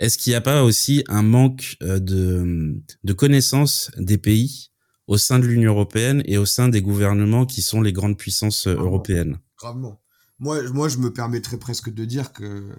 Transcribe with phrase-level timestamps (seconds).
[0.00, 4.70] est-ce qu'il n'y a pas aussi un manque de, de connaissances des pays
[5.06, 8.66] au sein de l'Union européenne et au sein des gouvernements qui sont les grandes puissances
[8.66, 9.38] européennes?
[9.56, 10.02] Gravement.
[10.38, 12.74] Moi, moi, je me permettrais presque de dire que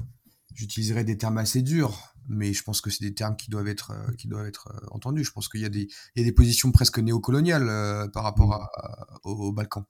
[0.54, 3.94] j'utiliserais des termes assez durs, mais je pense que c'est des termes qui doivent être,
[4.18, 5.24] qui doivent être entendus.
[5.24, 8.50] Je pense qu'il y a des, il y a des positions presque néocoloniales par rapport
[8.50, 8.68] mmh.
[8.76, 9.86] à, au Balkan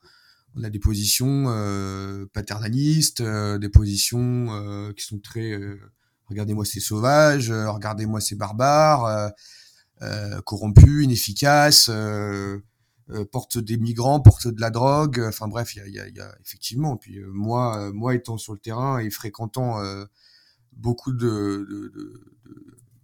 [0.56, 5.58] on a des positions euh, paternalistes, euh, des positions euh, qui sont très
[6.32, 9.32] regardez-moi ces sauvages, regardez-moi ces barbares,
[10.46, 11.92] corrompus, inefficaces,
[13.32, 15.24] portent des migrants, portent de la drogue.
[15.28, 16.98] Enfin bref, il y a, effectivement.
[16.98, 19.80] Puis moi, moi étant sur le terrain et fréquentant
[20.74, 22.24] beaucoup de,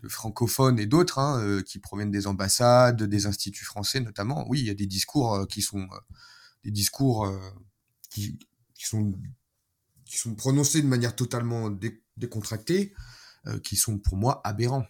[0.08, 4.70] francophones et d'autres hein, qui proviennent des ambassades, des instituts français notamment, oui, il y
[4.70, 5.88] a des discours qui sont
[6.68, 7.40] des discours euh,
[8.10, 8.38] qui,
[8.78, 9.14] sont,
[10.36, 11.70] prononcés de manière totalement
[12.18, 13.02] décontractée, euh,
[13.64, 14.86] qui sont pour moi aberrants.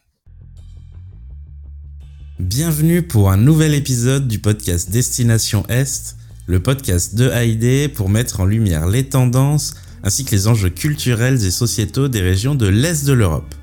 [2.40, 8.42] Bienvenue pour un nouvel épisode du podcast Destination Est, le podcast de Haïdé pour mettre
[8.42, 13.06] en lumière les tendances ainsi que les enjeux culturels et sociétaux des régions de l'Est
[13.06, 13.56] de l'Europe.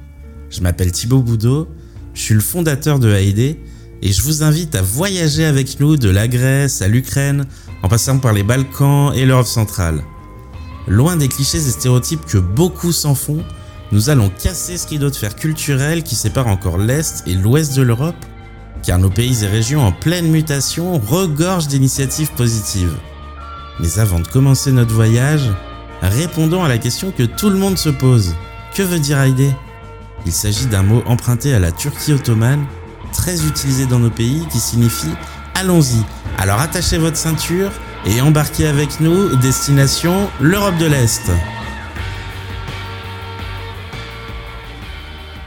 [0.50, 1.68] Je m'appelle Thibaut Boudot,
[2.14, 3.60] je suis le fondateur de Haïdé
[4.02, 7.46] et je vous invite à voyager avec nous de la Grèce à l'Ukraine
[7.82, 10.02] en passant par les Balkans et l'Europe centrale.
[10.86, 13.44] Loin des clichés et stéréotypes que beaucoup s'en font,
[13.94, 17.82] nous allons casser ce rideau de fer culturel qui sépare encore l'Est et l'Ouest de
[17.82, 18.16] l'Europe,
[18.82, 22.96] car nos pays et régions en pleine mutation regorgent d'initiatives positives.
[23.78, 25.48] Mais avant de commencer notre voyage,
[26.02, 28.34] répondons à la question que tout le monde se pose.
[28.74, 29.52] Que veut dire Haïdé?
[30.26, 32.66] Il s'agit d'un mot emprunté à la Turquie ottomane,
[33.12, 35.14] très utilisé dans nos pays, qui signifie
[35.54, 36.02] allons-y,
[36.38, 37.70] alors attachez votre ceinture
[38.06, 41.30] et embarquez avec nous, destination l'Europe de l'Est.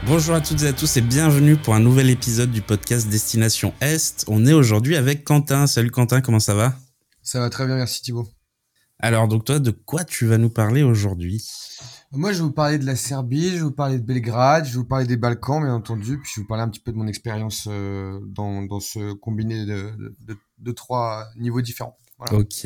[0.08, 3.74] Bonjour à toutes et à tous et bienvenue pour un nouvel épisode du podcast Destination
[3.82, 4.24] Est.
[4.30, 5.68] On est aujourd'hui avec Quentin.
[5.68, 6.80] Salut Quentin, comment ça va?
[7.22, 8.26] Ça va très bien, merci Thibaut.
[9.00, 11.46] Alors donc toi, de quoi tu vas nous parler aujourd'hui?
[12.14, 14.72] Moi, je vais vous parler de la Serbie, je vais vous parler de Belgrade, je
[14.72, 16.94] vais vous parler des Balkans, bien entendu, puis je vais vous parler un petit peu
[16.94, 19.92] de mon expérience euh, dans, dans ce combiné de,
[20.22, 21.98] de, de, trois niveaux différents.
[22.18, 22.38] Voilà.
[22.38, 22.66] Ok.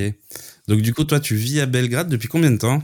[0.68, 2.84] Donc du coup, toi, tu vis à Belgrade depuis combien de temps?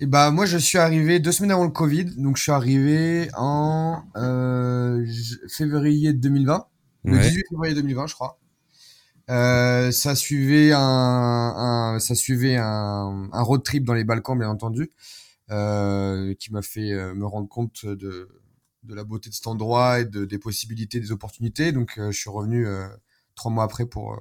[0.00, 3.28] Et bah moi je suis arrivé deux semaines avant le Covid, donc je suis arrivé
[3.34, 5.06] en euh,
[5.48, 6.66] février 2020,
[7.04, 8.38] le 18 février 2020 je crois.
[9.28, 14.48] Euh, ça suivait un, un ça suivait un, un, road trip dans les Balkans bien
[14.48, 14.92] entendu.
[15.52, 18.28] Euh, qui m'a fait me rendre compte de,
[18.82, 21.70] de la beauté de cet endroit et de, des possibilités, des opportunités.
[21.70, 22.66] Donc, je suis revenu
[23.36, 24.20] trois mois après pour,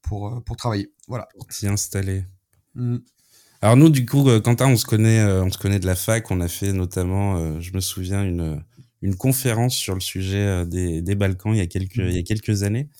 [0.00, 0.92] pour, pour travailler.
[1.08, 1.26] Voilà.
[1.34, 2.24] Pour t'y installer.
[2.76, 2.98] Mmh.
[3.62, 6.30] Alors nous, du coup, Quentin, on se connaît, on se connaît de la fac.
[6.30, 8.62] On a fait notamment, je me souviens, une,
[9.02, 12.08] une conférence sur le sujet des, des Balkans il y a quelques, mmh.
[12.08, 12.90] il y a quelques années.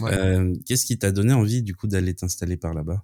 [0.00, 0.52] Ouais.
[0.66, 3.02] Qu'est-ce qui t'a donné envie, du coup, d'aller t'installer par là-bas?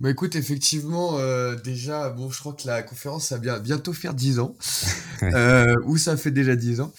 [0.00, 4.14] Bah écoute, effectivement, euh, déjà, bon, je crois que la conférence va bien, bientôt faire
[4.14, 4.56] 10 ans,
[5.24, 6.92] euh, ou ça fait déjà 10 ans.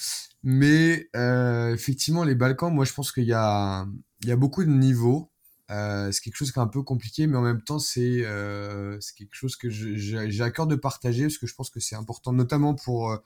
[0.43, 3.85] Mais euh, effectivement, les Balkans, moi je pense qu'il y a,
[4.21, 5.31] il y a beaucoup de niveaux.
[5.69, 8.99] Euh, c'est quelque chose qui est un peu compliqué, mais en même temps, c'est euh,
[9.15, 12.33] quelque chose que j'ai à cœur de partager, parce que je pense que c'est important,
[12.33, 13.17] notamment pour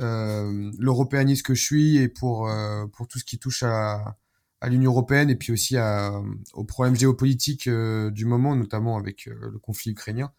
[0.00, 2.50] euh, l'européanisme que je suis et pour,
[2.92, 4.18] pour tout ce qui touche à,
[4.60, 6.20] à l'Union européenne et puis aussi à,
[6.52, 10.32] aux problèmes géopolitiques euh, du moment, notamment avec euh, le conflit ukrainien.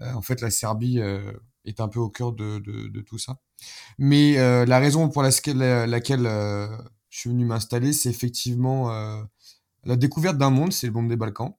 [0.00, 1.00] Euh, en fait, la Serbie
[1.64, 3.38] est un peu au cœur de, de, de tout ça.
[3.98, 4.34] Mais
[4.66, 8.90] la raison pour laquelle, laquelle je suis venu m'installer, c'est effectivement
[9.84, 11.54] la découverte d'un monde, c'est le monde des Balkans.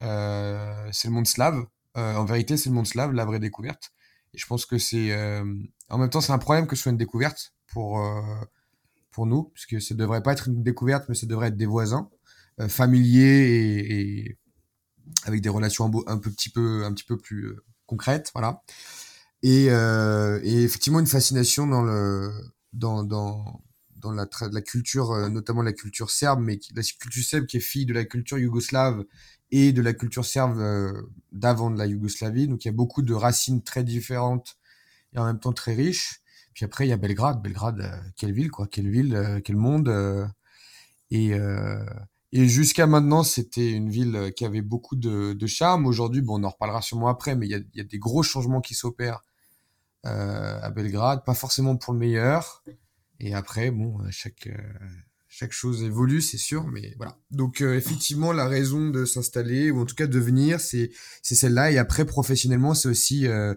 [0.00, 1.64] c'est le monde slave.
[1.94, 3.92] en vérité, c'est le monde slave, la vraie découverte.
[4.34, 5.14] Et je pense que c'est...
[5.88, 8.00] en même temps, c'est un problème que ce soit une découverte pour
[9.10, 12.08] pour nous, puisque ça devrait pas être une découverte, mais ça devrait être des voisins
[12.60, 14.38] euh, familiers et,
[15.24, 18.62] avec des relations un, peu, petit peu, un petit peu plus euh, concrètes, voilà.
[19.42, 22.30] Et, euh, et, effectivement une fascination dans le
[22.72, 23.62] dans dans
[24.00, 27.86] dans la, la culture, notamment la culture serbe, mais la culture serbe qui est fille
[27.86, 29.04] de la culture yougoslave
[29.50, 30.58] et de la culture serbe
[31.32, 32.48] d'avant de la Yougoslavie.
[32.48, 34.58] Donc il y a beaucoup de racines très différentes
[35.12, 36.22] et en même temps très riches.
[36.54, 37.40] Puis après, il y a Belgrade.
[37.42, 38.66] Belgrade, euh, quelle ville, quoi?
[38.66, 39.88] Quelle ville, euh, quel monde.
[39.88, 40.26] Euh,
[41.10, 41.32] et,
[42.32, 45.86] et jusqu'à maintenant, c'était une ville qui avait beaucoup de, de charme.
[45.86, 48.22] Aujourd'hui, bon, on en reparlera sûrement après, mais il y a, y a des gros
[48.22, 49.24] changements qui s'opèrent
[50.04, 51.24] à Belgrade.
[51.24, 52.62] Pas forcément pour le meilleur.
[53.20, 54.48] Et après, bon, chaque,
[55.32, 57.16] chaque chose évolue, c'est sûr, mais voilà.
[57.30, 60.90] Donc euh, effectivement, la raison de s'installer ou en tout cas de venir, c'est
[61.22, 61.70] c'est celle-là.
[61.70, 63.54] Et après, professionnellement, c'est aussi euh,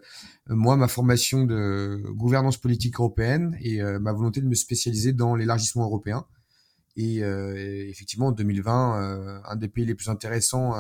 [0.48, 5.36] moi ma formation de gouvernance politique européenne et euh, ma volonté de me spécialiser dans
[5.36, 6.28] l'élargissement européen.
[6.96, 7.22] Et,
[7.90, 10.76] effectivement, en 2020, un des pays les plus intéressants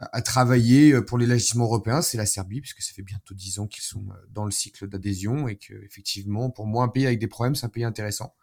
[0.00, 3.82] à travailler pour l'élargissement européen, c'est la Serbie, puisque ça fait bientôt dix ans qu'ils
[3.82, 7.54] sont dans le cycle d'adhésion et que effectivement, pour moi, un pays avec des problèmes,
[7.54, 8.34] c'est un pays intéressant.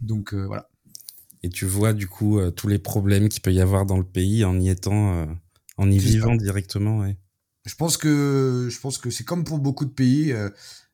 [0.00, 0.68] Donc euh, voilà.
[1.42, 4.04] Et tu vois du coup euh, tous les problèmes qu'il peut y avoir dans le
[4.04, 5.26] pays en y étant, euh,
[5.76, 7.06] en y vivant directement.
[7.66, 10.34] Je pense que je pense que c'est comme pour beaucoup de pays.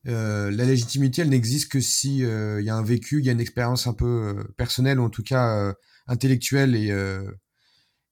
[0.05, 3.41] la légitimité, elle n'existe que si il y a un vécu, il y a une
[3.41, 5.75] expérience un peu personnelle, ou en tout cas
[6.07, 6.93] intellectuelle et,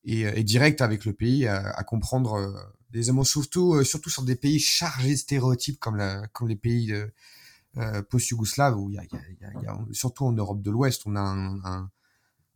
[0.05, 2.55] et, directe avec le pays, à, comprendre
[2.91, 6.93] des émotions, surtout, surtout sur des pays chargés de stéréotypes comme, la, comme les pays
[7.77, 11.03] euh, post-yougoslave, où il y a, y, a, y a, surtout en Europe de l'Ouest,
[11.07, 11.91] on a un, un,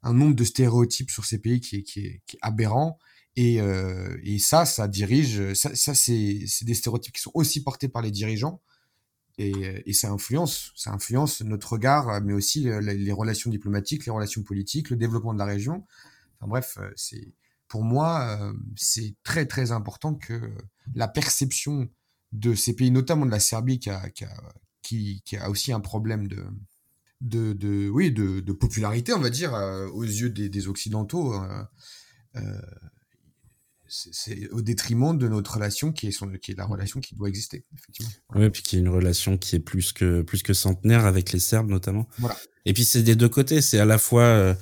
[0.05, 3.01] un, nombre de stéréotypes sur ces pays qui est, qui est, qui est aberrant.
[3.35, 7.89] Et, euh, et, ça, ça dirige, ça, ça c'est des stéréotypes qui sont aussi portés
[7.89, 8.63] par les dirigeants.
[9.39, 9.53] Et,
[9.87, 14.43] et ça influence, ça influence notre regard, mais aussi les, les, relations diplomatiques, les relations
[14.43, 15.85] politiques, le développement de la région.
[16.39, 17.35] Enfin bref, euh, c'est
[17.69, 20.55] pour moi, euh, c'est très très important que
[20.95, 21.89] la perception
[22.33, 24.35] de ces pays, notamment de la Serbie, qui a, qui a,
[24.83, 26.45] qui, a aussi un problème de,
[27.21, 31.35] de, de oui, de, de, popularité, on va dire, euh, aux yeux des, des Occidentaux.
[31.35, 31.63] Euh,
[32.37, 32.61] euh,
[33.91, 37.29] c'est au détriment de notre relation qui est, son, qui est la relation qui doit
[37.29, 38.13] exister, effectivement.
[38.35, 41.39] Oui, puis qui est une relation qui est plus que, plus que centenaire avec les
[41.39, 42.07] Serbes notamment.
[42.19, 42.37] Voilà.
[42.67, 44.55] Et puis c'est des deux côtés, c'est à la fois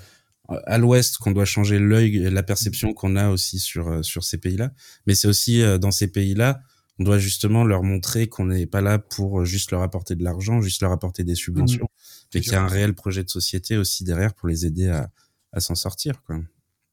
[0.48, 4.38] à l'ouest qu'on doit changer l'œil et la perception qu'on a aussi sur, sur ces
[4.38, 4.72] pays-là,
[5.06, 6.60] mais c'est aussi dans ces pays-là
[6.98, 10.62] on doit justement leur montrer qu'on n'est pas là pour juste leur apporter de l'argent,
[10.62, 12.26] juste leur apporter des subventions, mmh.
[12.34, 15.10] mais qu'il y a un réel projet de société aussi derrière pour les aider à,
[15.52, 16.22] à s'en sortir.
[16.22, 16.40] Quoi.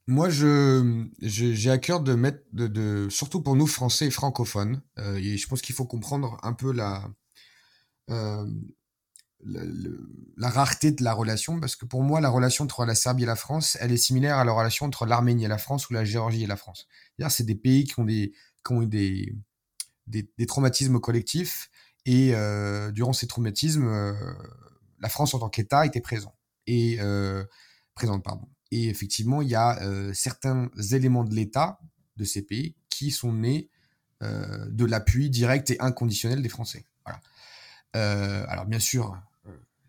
[0.08, 4.82] Moi, je j'ai à cœur de mettre, de, de, surtout pour nous Français et francophones,
[5.00, 7.10] euh, et je pense qu'il faut comprendre un peu la,
[8.10, 8.46] euh,
[9.46, 13.28] la, rareté de la relation, parce que pour moi, la relation entre la Serbie et
[13.28, 16.06] la France, elle est similaire à la relation entre l'Arménie et la France ou la
[16.06, 16.88] Géorgie et la France.
[17.30, 18.34] C'est des pays qui ont des,
[18.66, 19.36] qui ont des,
[20.08, 21.70] des, traumatismes collectifs.
[22.06, 24.14] Et euh, durant ces traumatismes, euh,
[25.00, 26.36] la France en tant qu'État était présent
[26.68, 27.44] et euh,
[27.96, 28.48] présente pardon.
[28.72, 29.80] Et effectivement, il y a
[30.14, 31.80] certains éléments de l'État
[32.18, 33.70] de ces pays qui sont nés
[34.22, 36.86] de l'appui direct et inconditionnel des Français.
[37.06, 37.20] Voilà.
[38.50, 39.16] alors bien sûr,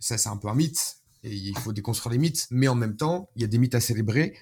[0.04, 2.96] ça c'est un peu un mythe et il faut déconstruire les mythes, mais en même
[2.96, 4.36] temps, il y a des mythes à célébrer,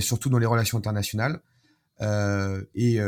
[0.00, 1.40] surtout dans les relations internationales.
[2.74, 3.00] et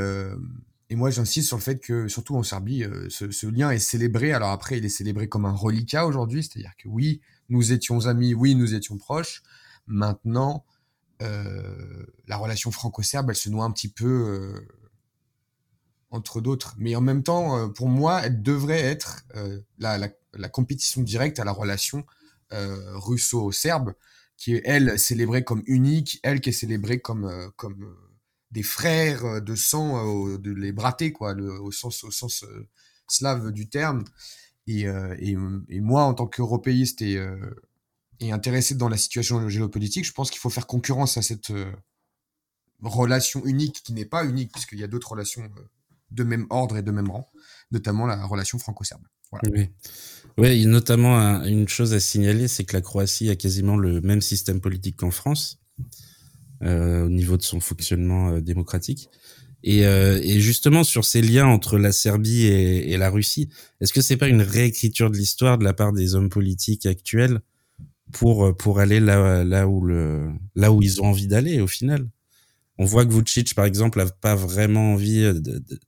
[0.91, 4.33] et moi, j'insiste sur le fait que, surtout en Serbie, euh, ce, lien est célébré.
[4.33, 8.35] Alors après, il est célébré comme un reliquat aujourd'hui, c'est-à-dire que oui, nous étions amis,
[8.35, 9.45] oui, nous étions proches.
[9.87, 10.65] Maintenant,
[11.23, 14.69] euh, la relation franco-serbe, elle se noie un petit peu euh,
[16.11, 16.75] entre d'autres.
[16.77, 19.25] Mais en même temps, pour moi, elle devrait être
[19.79, 20.09] la, la,
[20.49, 22.05] compétition directe à la relation
[22.51, 23.95] russo-serbe,
[24.37, 27.53] qui est, elle, célébrée comme unique, elle qui est célébrée comme...
[27.57, 27.97] comme
[28.51, 32.05] des frères euh, de sang, euh, de les brater, quoi, au sens,
[32.45, 32.69] euh,
[33.09, 34.05] slave du terme.
[34.67, 34.87] Et,
[35.81, 37.19] moi, en tant qu'européiste et,
[38.21, 41.53] intéressé dans la situation géopolitique, je pense qu'il faut faire concurrence à cette
[42.81, 45.51] relation unique qui n'est pas unique, puisqu'il y a d'autres relations
[46.13, 47.29] de même ordre et de même rang,
[47.73, 49.03] notamment la relation franco-serbe.
[49.53, 49.71] Oui.
[50.39, 54.61] Oui, notamment une chose à signaler, c'est que la Croatie a quasiment le même système
[54.61, 55.61] politique qu'en France.
[56.63, 59.09] Euh, au niveau de son fonctionnement euh, démocratique.
[59.63, 63.49] Et, euh, et, justement sur ces liens entre la Serbie et, et la Russie,
[63.81, 67.41] est-ce que c'est pas une réécriture de l'histoire de la part des hommes politiques actuels
[68.13, 72.07] pour pour aller là là où le là où ils ont envie d'aller au final?
[72.83, 75.31] On voit que Vucic par exemple a pas vraiment envie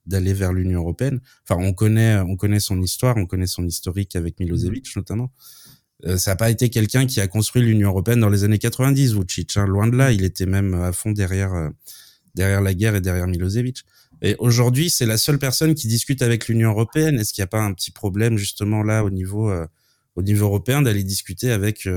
[0.04, 1.20] d'aller vers l'Union européenne.
[1.42, 5.32] Enfin, on connaît on connaît son histoire, on connaît son historique avec Milosevic notamment.
[6.04, 9.14] Euh, ça n'a pas été quelqu'un qui a construit l'Union européenne dans les années 90,
[9.14, 9.56] Vucic.
[9.56, 11.70] Hein, loin de là, il était même à fond derrière euh,
[12.34, 13.84] derrière la guerre et derrière Milosevic.
[14.20, 17.18] Et aujourd'hui, c'est la seule personne qui discute avec l'Union européenne.
[17.18, 19.66] Est-ce qu'il n'y a pas un petit problème justement là au niveau euh,
[20.16, 21.88] au niveau européen d'aller discuter avec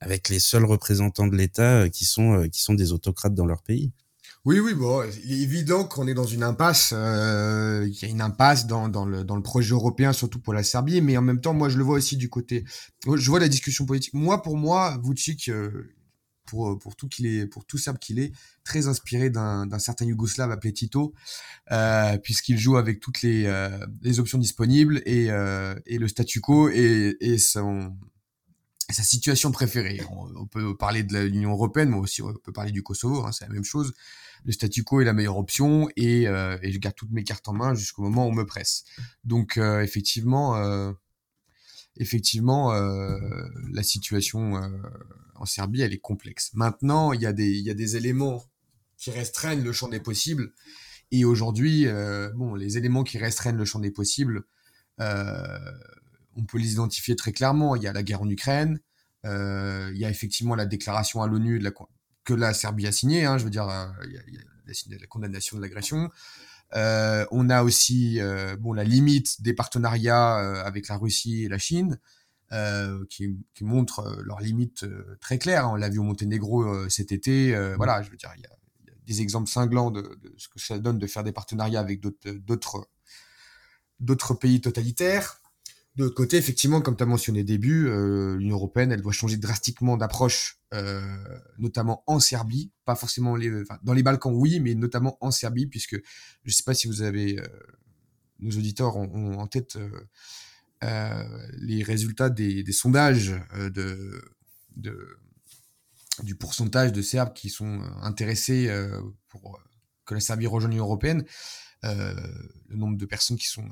[0.00, 3.92] avec les seuls représentants de l'État qui sont qui sont des autocrates dans leur pays?
[4.44, 6.92] Oui, oui, bon, il est évident qu'on est dans une impasse.
[6.96, 10.54] Euh, il y a une impasse dans, dans, le, dans le projet européen, surtout pour
[10.54, 12.64] la Serbie, mais en même temps, moi, je le vois aussi du côté.
[13.06, 14.14] Je vois la discussion politique.
[14.14, 15.92] Moi, pour moi, Vucic, euh,
[16.50, 18.32] pour, pour tout qu'il est, pour tout serbe qu'il est,
[18.64, 21.14] très inspiré d'un certain Yougoslave appelé Tito,
[21.70, 26.40] euh, puisqu'il joue avec toutes les, euh, les options disponibles et, euh, et le statu
[26.40, 27.96] quo et, et son
[28.92, 30.00] sa situation préférée.
[30.36, 33.46] On, peut parler de l'Union européenne, mais aussi on peut parler du Kosovo, hein, c'est
[33.46, 33.92] la même chose.
[34.44, 37.46] Le statu quo est la meilleure option et, euh, et je garde toutes mes cartes
[37.48, 38.84] en main jusqu'au moment où on me presse.
[39.24, 40.92] Donc euh, effectivement, euh,
[41.96, 44.60] effectivement, la situation
[45.34, 46.50] en Serbie, elle est complexe.
[46.54, 48.42] Maintenant, il y, a des, éléments
[48.96, 50.52] qui restreignent le champ des possibles.
[51.10, 51.86] Et aujourd'hui,
[52.36, 54.44] bon, les éléments qui restreignent le champ des possibles,
[56.40, 57.76] on peut les identifier très clairement.
[57.76, 58.80] Il y a la guerre en Ukraine,
[59.24, 61.62] il y a effectivement la déclaration à l'ONU
[62.24, 63.24] que la Serbie a signée.
[63.24, 63.92] Hein, je veux dire, a
[64.88, 66.10] la, condamnation de l'agression.
[66.76, 71.48] Euh, on a aussi euh, bon la limite des partenariats euh, avec la Russie et
[71.48, 71.98] la Chine,
[73.08, 74.84] qui, montrent leurs limites
[75.20, 75.70] très claires.
[75.70, 77.54] On l'a vu au Monténégro cet été.
[77.76, 78.50] voilà, je veux dire, il y, a,
[79.06, 82.88] des exemples cinglants de, ce que ça donne de faire des partenariats avec d'autres
[84.34, 85.39] pays totalitaires.
[86.00, 89.36] De côté, effectivement, comme tu as mentionné au début, euh, l'Union européenne, elle doit changer
[89.36, 91.02] drastiquement d'approche, euh,
[91.58, 93.50] notamment en Serbie, pas forcément les,
[93.82, 96.00] dans les Balkans, oui, mais notamment en Serbie, puisque je
[96.48, 97.46] ne sais pas si vous avez, euh,
[98.38, 99.78] nos auditeurs ont, en tête
[100.80, 104.22] les résultats des, sondages de,
[104.76, 105.18] de,
[106.22, 108.70] du pourcentage de Serbes qui sont intéressés
[109.28, 109.62] pour
[110.06, 111.26] que la Serbie rejoigne l'Union européenne.
[111.82, 113.68] le nombre de personnes qui sont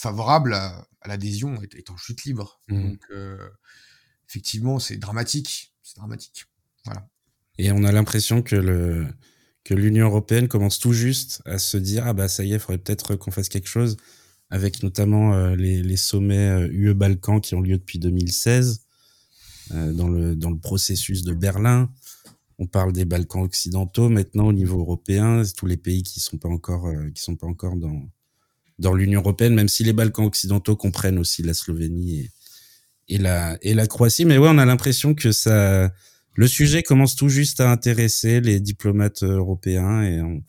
[0.00, 2.60] favorable à, l'adhésion est, en chute libre.
[2.68, 2.82] Mmh.
[2.82, 3.48] Donc, euh,
[4.28, 5.74] effectivement, c'est dramatique.
[5.82, 6.46] C'est dramatique.
[6.84, 7.06] Voilà.
[7.58, 9.06] Et on a l'impression que le
[9.62, 12.60] que l'Union européenne commence tout juste à se dire ah bah ça y est, il
[12.60, 13.98] faudrait peut-être qu'on fasse quelque chose
[14.48, 18.86] avec notamment euh, les, les, sommets UE euh, Balkans qui ont lieu depuis 2016
[19.70, 21.92] dans le dans le processus de Berlin.
[22.58, 26.48] On parle des Balkans occidentaux maintenant au niveau européen, tous les pays qui sont pas
[26.48, 28.10] encore qui sont pas encore dans
[28.80, 32.30] dans l'Union européenne, même si les Balkans occidentaux comprennent aussi la Slovénie et,
[33.08, 34.24] et la et la Croatie.
[34.24, 35.92] Mais ouais, on a l'impression que ça,
[36.34, 40.42] le sujet commence tout juste à intéresser les diplomates européens et on,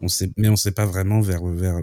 [0.00, 1.76] on sait, mais on sait pas vraiment vers vers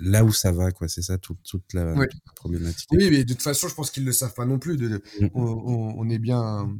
[0.00, 0.88] là où ça va, quoi.
[0.88, 1.94] C'est ça toute toute la,
[2.36, 2.88] problématique.
[2.92, 4.76] Oui, mais de toute façon, je pense qu'ils le savent pas non plus.
[4.76, 5.28] De, mm.
[5.34, 6.70] on, on, est bien.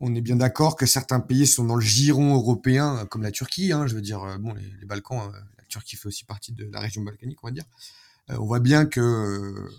[0.00, 3.72] On est bien d'accord que certains pays sont dans le giron européen, comme la Turquie.
[3.72, 5.32] Hein, je veux dire, bon, les, les Balkans,
[5.82, 7.64] qui fait aussi partie de la région balkanique, on va dire.
[8.30, 9.70] Euh, on voit bien que euh,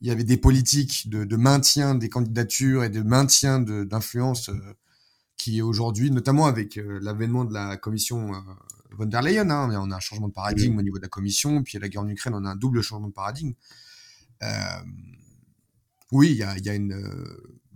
[0.00, 4.74] il y avait des politiques de, maintien des candidatures et de maintien d'influence euh,
[5.36, 8.32] qui aujourd'hui, notamment avec l'avènement de la commission
[8.92, 11.62] von der Leyen, hein, on a un changement de paradigme au niveau de la commission,
[11.62, 13.52] puis la guerre en Ukraine, on a un double changement de paradigme.
[16.12, 16.96] oui, il y a, y, a une,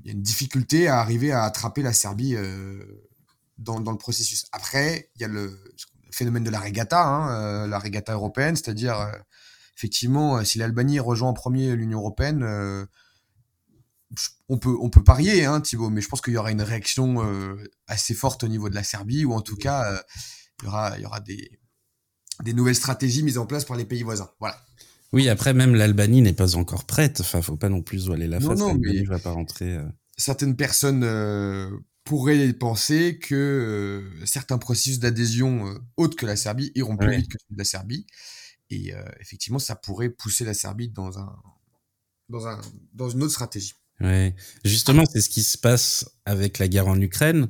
[0.04, 2.37] y a une difficulté à arriver à attraper la Serbie
[3.58, 4.47] dans, dans, le processus.
[4.52, 5.58] Après, il y a le,
[6.12, 9.12] phénomène de la regatta, hein, euh, la regatta européenne, c'est-à-dire euh,
[9.76, 12.44] effectivement, euh, si l'Albanie rejoint en premier l'Union européenne,
[14.48, 17.22] on peut on peut parier, hein, Thibaut, mais je pense qu'il y aura une réaction
[17.86, 20.02] assez forte au niveau de la Serbie, ou en tout cas,
[20.62, 21.60] il y aura il y aura des
[22.42, 24.30] des nouvelles stratégies mises en place par les pays voisins.
[24.40, 24.56] Voilà.
[25.12, 27.20] Oui, après même l'Albanie n'est pas encore prête.
[27.20, 28.58] Enfin, faut pas non plus voiler la face.
[28.58, 29.78] Non, mais va pas rentrer.
[30.16, 31.04] Certaines personnes
[32.08, 37.28] pourrait penser que euh, certains processus d'adhésion euh, autres que la Serbie iront plus vite
[37.30, 38.06] que la Serbie.
[38.70, 41.36] Et euh, effectivement, ça pourrait pousser la Serbie dans, un,
[42.30, 42.62] dans, un,
[42.94, 43.74] dans une autre stratégie.
[44.00, 44.34] Ouais.
[44.64, 47.48] Justement, c'est ce qui se passe avec la guerre en Ukraine,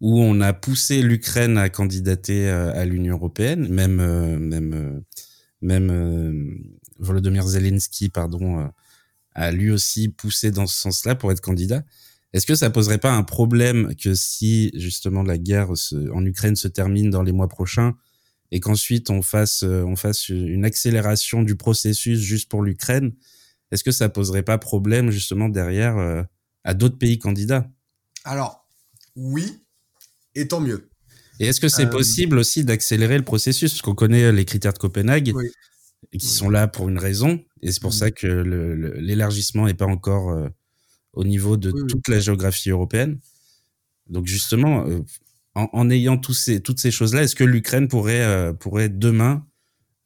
[0.00, 3.96] où on a poussé l'Ukraine à candidater à l'Union européenne, même
[4.36, 5.02] même
[5.62, 8.70] même Volodymyr Zelensky, pardon,
[9.34, 11.82] a lui aussi poussé dans ce sens-là pour être candidat.
[12.32, 15.70] Est-ce que ça poserait pas un problème que si justement la guerre
[16.12, 17.94] en Ukraine se termine dans les mois prochains
[18.50, 23.12] et qu'ensuite on fasse euh, on fasse une accélération du processus juste pour l'Ukraine,
[23.70, 26.22] est-ce que ça poserait pas problème justement derrière euh,
[26.64, 27.68] à d'autres pays candidats?
[28.24, 28.68] Alors
[29.14, 29.64] oui,
[30.34, 30.90] et tant mieux.
[31.38, 33.72] Et est-ce que c'est euh, possible aussi d'accélérer le processus?
[33.72, 35.32] Parce qu'on connaît les critères de Copenhague,
[36.18, 40.48] qui sont là pour une raison, et c'est pour ça que l'élargissement n'est pas encore
[41.16, 43.18] au niveau de toute la géographie européenne.
[44.08, 45.00] Donc justement, euh,
[45.54, 49.44] en, ayant tous ces, toutes ces choses-là, est-ce que l'Ukraine pourrait, euh, pourrait demain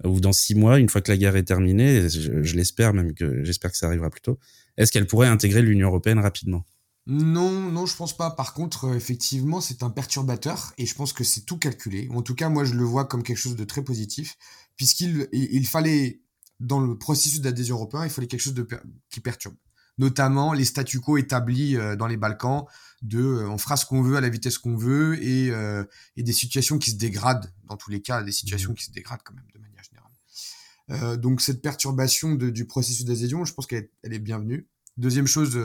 [0.04, 3.44] ou dans six mois, une fois que la guerre est terminée, je, l'espère même que
[3.44, 4.38] j'espère que ça arrivera plus tôt,
[4.78, 6.64] est-ce qu'elle pourrait intégrer l'Union européenne rapidement?
[7.06, 8.30] Non, non, je pense pas.
[8.30, 12.08] Par contre, euh, effectivement, c'est un perturbateur et je pense que c'est tout calculé.
[12.12, 14.36] En tout cas, moi, je le vois comme quelque chose de très positif,
[14.76, 16.20] puisqu'il il fallait,
[16.60, 18.66] dans le processus d'adhésion européen, il fallait quelque chose de,
[19.10, 19.56] qui perturbe
[20.00, 22.64] notamment les statu quo établis euh, dans les Balkans
[23.02, 25.84] de euh, on fera ce qu'on veut à la vitesse qu'on veut et, euh,
[26.16, 27.52] et, des situations qui se dégradent.
[27.64, 28.74] Dans tous les cas des situations mmh.
[28.74, 31.20] qui se dégradent quand même de manière générale.
[31.20, 34.68] Donc cette perturbation du processus d'adhésion je pense qu'elle est bienvenue.
[34.96, 35.56] Deuxième chose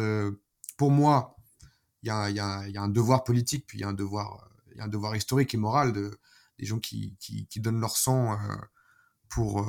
[0.77, 1.36] pour moi
[2.04, 3.94] il y a, y, a, y a, un devoir politique, puis il y a un
[3.94, 6.12] devoir, il y a un devoir historique et moral de
[6.60, 8.38] des gens qui, qui, qui donnent leur sang
[9.30, 9.65] pour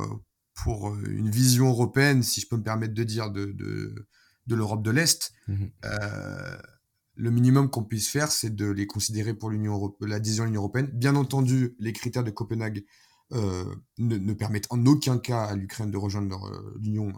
[0.55, 4.07] pour une vision européenne, si je peux me permettre de dire, de de,
[4.47, 5.33] de l'Europe de l'Est.
[5.49, 6.57] Mmh euh,
[7.19, 10.91] le minimum qu'on puisse faire, c'est de les considérer pour l'Union l'adhésion à l'Union européenne.
[10.93, 12.85] Bien entendu, les critères de Copenhague
[13.33, 13.65] euh,
[13.97, 17.15] ne, ne, permettent en aucun cas à l'Ukraine de rejoindre l'Union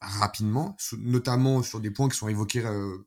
[0.00, 2.98] rapidement, notamment sur des points qui sont évoqués euh,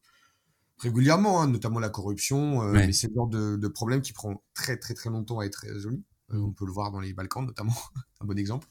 [0.78, 4.44] régulièrement, hein, notamment la corruption, euh, mais c'est le genre de, de, problème qui prend
[4.54, 6.04] très très très longtemps à être résolu.
[6.34, 7.76] Euh, on peut le voir dans les Balkans notamment,
[8.22, 8.68] un bon exemple.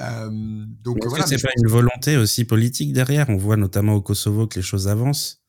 [0.00, 3.28] Euh, donc Est-ce voilà, que c'est pas une volonté aussi politique derrière?
[3.28, 5.42] On voit notamment au Kosovo que les choses avancent,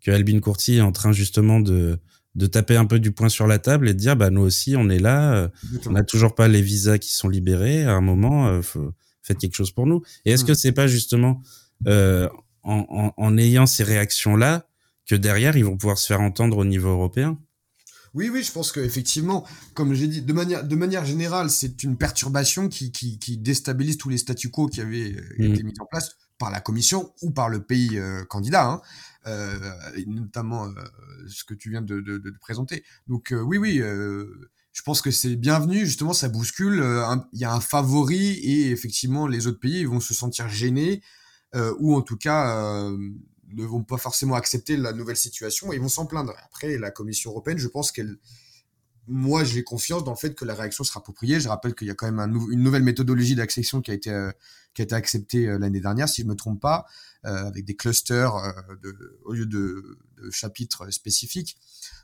[0.00, 1.98] que Albin Courti est en train justement de
[2.34, 4.76] de taper un peu du poing sur la table et de dire bah nous aussi
[4.76, 5.50] on est là,
[5.86, 7.84] on n'a toujours pas les visas qui sont libérés.
[7.84, 8.92] À un moment, faut,
[9.26, 10.02] faites quelque chose pour nous.
[10.24, 11.42] Et est-ce que c'est pas justement
[11.86, 12.28] euh,
[12.62, 14.66] en, en, en, ayant ces réactions-là
[15.04, 17.38] que derrière ils vont pouvoir se faire entendre au niveau européen?
[18.16, 21.96] Oui, oui, je pense qu'effectivement, comme j'ai dit, de manière, de manière générale, c'est une
[21.96, 25.44] perturbation qui, qui, qui, déstabilise tous les statu quo qui avaient euh, mmh.
[25.44, 28.82] été mis en place par la Commission ou par le pays euh, candidat, hein,
[29.26, 29.58] euh,
[30.06, 30.72] notamment euh,
[31.28, 32.84] ce que tu viens de, de, de présenter.
[33.06, 35.84] Donc oui, oui, je pense que c'est bienvenu.
[35.84, 36.84] Justement, ça bouscule.
[37.32, 41.02] Il y a un favori et effectivement, les autres pays vont se sentir gênés
[41.78, 42.90] ou en tout cas
[43.56, 46.34] ne vont pas forcément accepter la nouvelle situation et ils vont s'en plaindre.
[46.44, 48.18] Après, la Commission européenne, je pense qu'elle
[49.08, 51.38] moi, j'ai confiance dans le fait que la réaction sera appropriée.
[51.38, 54.10] Je rappelle qu'il y a quand même un une nouvelle méthodologie d'accession qui a été
[54.10, 54.32] euh,
[54.74, 56.86] qui a été acceptée euh, l'année dernière, si je me trompe pas,
[57.24, 58.34] euh, avec des clusters
[59.24, 59.98] au lieu de,
[60.30, 61.56] chapitres spécifiques.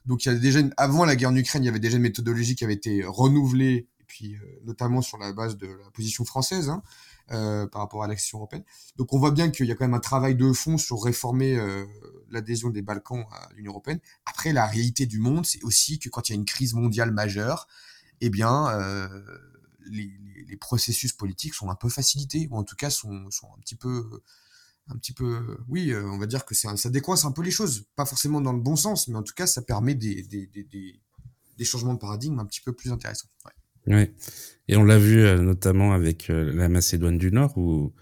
[0.06, 2.02] Donc, il y a déjà avant la guerre en Ukraine, il y avait déjà une
[2.02, 6.68] méthodologie qui avait été renouvelée, et puis notamment sur la base de la position française.
[6.68, 6.82] Hein,
[7.30, 8.64] euh, par rapport à l'action européenne.
[8.96, 11.56] Donc on voit bien qu'il y a quand même un travail de fond sur réformer
[11.56, 11.86] euh,
[12.30, 14.00] l'adhésion des Balkans à l'Union européenne.
[14.26, 17.12] Après, la réalité du monde, c'est aussi que quand il y a une crise mondiale
[17.12, 17.68] majeure,
[18.20, 19.08] eh bien, euh,
[19.86, 20.10] les,
[20.60, 24.22] processus politiques sont un peu facilités, ou en tout cas sont, un petit peu
[24.88, 28.04] un petit peu, oui, on va dire que ça, décoince un peu les choses, pas
[28.04, 30.20] forcément dans le bon sens, mais en tout cas, ça permet des
[31.64, 33.28] changements de paradigme un petit peu plus intéressants.
[33.46, 33.52] Ouais.
[33.86, 34.12] Ouais.
[34.68, 37.92] Et on l'a vu euh, notamment avec euh, la Macédoine du Nord où,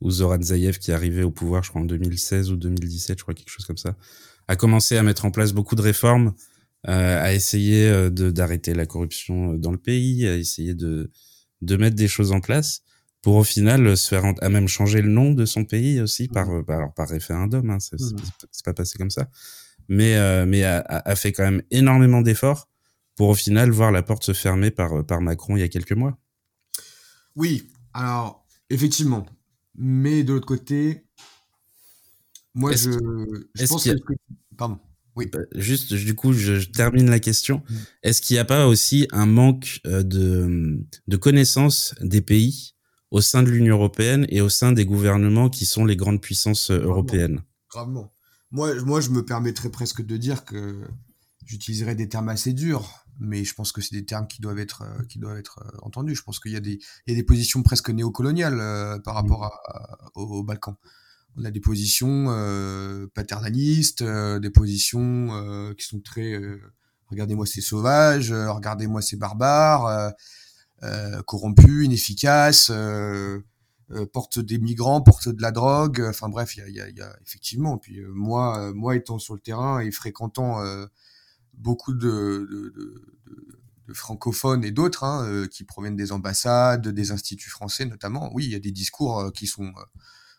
[0.00, 3.22] où Zoran Zaev, qui est arrivé au pouvoir, je crois en 2016 ou 2017, je
[3.22, 3.96] crois quelque chose comme ça,
[4.48, 6.34] a commencé à mettre en place beaucoup de réformes,
[6.88, 11.10] euh, à essayer euh, de d'arrêter la corruption dans le pays, à essayer de
[11.60, 12.82] de mettre des choses en place
[13.20, 16.48] pour au final se faire à même changer le nom de son pays aussi par
[16.48, 16.64] mmh.
[16.64, 18.16] par, alors, par référendum, hein, c'est mmh.
[18.64, 19.28] pas passé comme ça,
[19.88, 22.68] mais mais a, a fait quand même énormément d'efforts
[23.18, 25.92] pour au final voir la porte se fermer par, par Macron il y a quelques
[25.92, 26.16] mois.
[27.34, 29.26] Oui, alors effectivement.
[29.74, 31.04] Mais de l'autre côté,
[32.54, 32.92] moi je,
[33.54, 33.90] je pense que...
[34.56, 34.78] Pardon.
[35.16, 35.26] Oui.
[35.32, 37.64] Bah, juste, du coup, je, termine la question.
[37.68, 37.74] Mm.
[38.04, 42.74] Est-ce qu'il n'y a pas aussi un manque euh, de, de connaissances des pays
[43.10, 46.70] au sein de l'Union européenne et au sein des gouvernements qui sont les grandes puissances
[46.70, 47.42] euh, européennes?
[47.68, 48.12] Gravement.
[48.52, 50.84] Moi, moi, je me permettrais presque de dire que
[51.48, 54.82] j'utiliserais des termes assez durs, mais je pense que c'est des termes qui doivent être
[54.82, 56.14] euh, qui doivent être euh, entendus.
[56.14, 59.14] Je pense qu'il y a des il y a des positions presque néocoloniales euh, par
[59.14, 60.76] rapport à, au, Balkan.
[61.36, 66.38] On a des positions euh, paternalistes, des positions qui sont très
[67.06, 70.12] regardez-moi ces sauvages, regardez-moi ces barbares,
[71.26, 72.72] corrompus, inefficaces.
[74.12, 77.16] porte des migrants, porte de la drogue, enfin bref, il y a, y, y a,
[77.24, 77.78] effectivement.
[77.78, 80.60] Puis moi, moi étant sur le terrain et fréquentant
[81.58, 83.18] beaucoup de, de, de,
[83.88, 88.30] de francophones et d'autres hein, euh, qui proviennent des ambassades, des instituts français notamment.
[88.34, 89.84] Oui, il y a des discours euh, qui sont euh,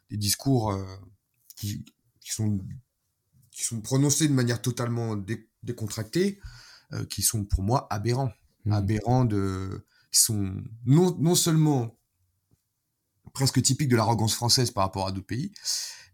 [0.09, 0.75] des discours
[1.55, 1.85] qui,
[2.19, 2.59] qui, sont
[3.51, 6.39] qui sont prononcés de manière totalement dé, décontractée,
[7.11, 8.31] qui sont pour moi aberrants,
[8.65, 8.71] mmh.
[8.71, 11.95] aberrants de qui sont non non seulement
[13.33, 15.51] presque typiques de l'arrogance française par rapport à d'autres pays,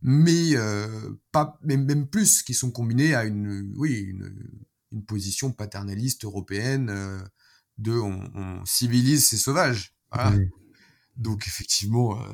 [0.01, 4.29] mais euh, pas même, même plus qui sont combinés à une oui une
[4.95, 7.19] une position paternaliste européenne euh,
[7.77, 9.93] de on, on, civilise ces sauvages.
[10.11, 10.37] Voilà.
[11.17, 12.25] Donc effectivement, euh,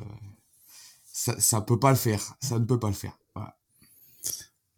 [1.12, 2.34] ça, ça peut pas le faire.
[2.40, 3.18] Ça ne peut pas le faire.
[3.34, 3.56] Voilà.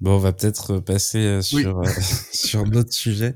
[0.01, 1.89] Bon, on va peut-être passer euh, sur oui.
[2.33, 3.35] sur d'autres sujets.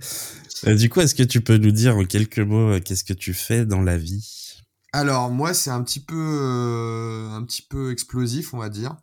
[0.64, 3.66] du coup, est-ce que tu peux nous dire en quelques mots qu'est-ce que tu fais
[3.66, 4.56] dans la vie?
[4.92, 8.96] Alors moi, c'est un petit peu un petit peu explosif, on va dire.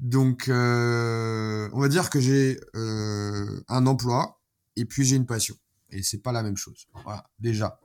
[0.00, 4.40] Donc, euh, on va dire que j'ai euh, un emploi
[4.76, 5.56] et puis j'ai une passion.
[5.90, 6.86] Et c'est pas la même chose.
[7.04, 7.80] Voilà, déjà.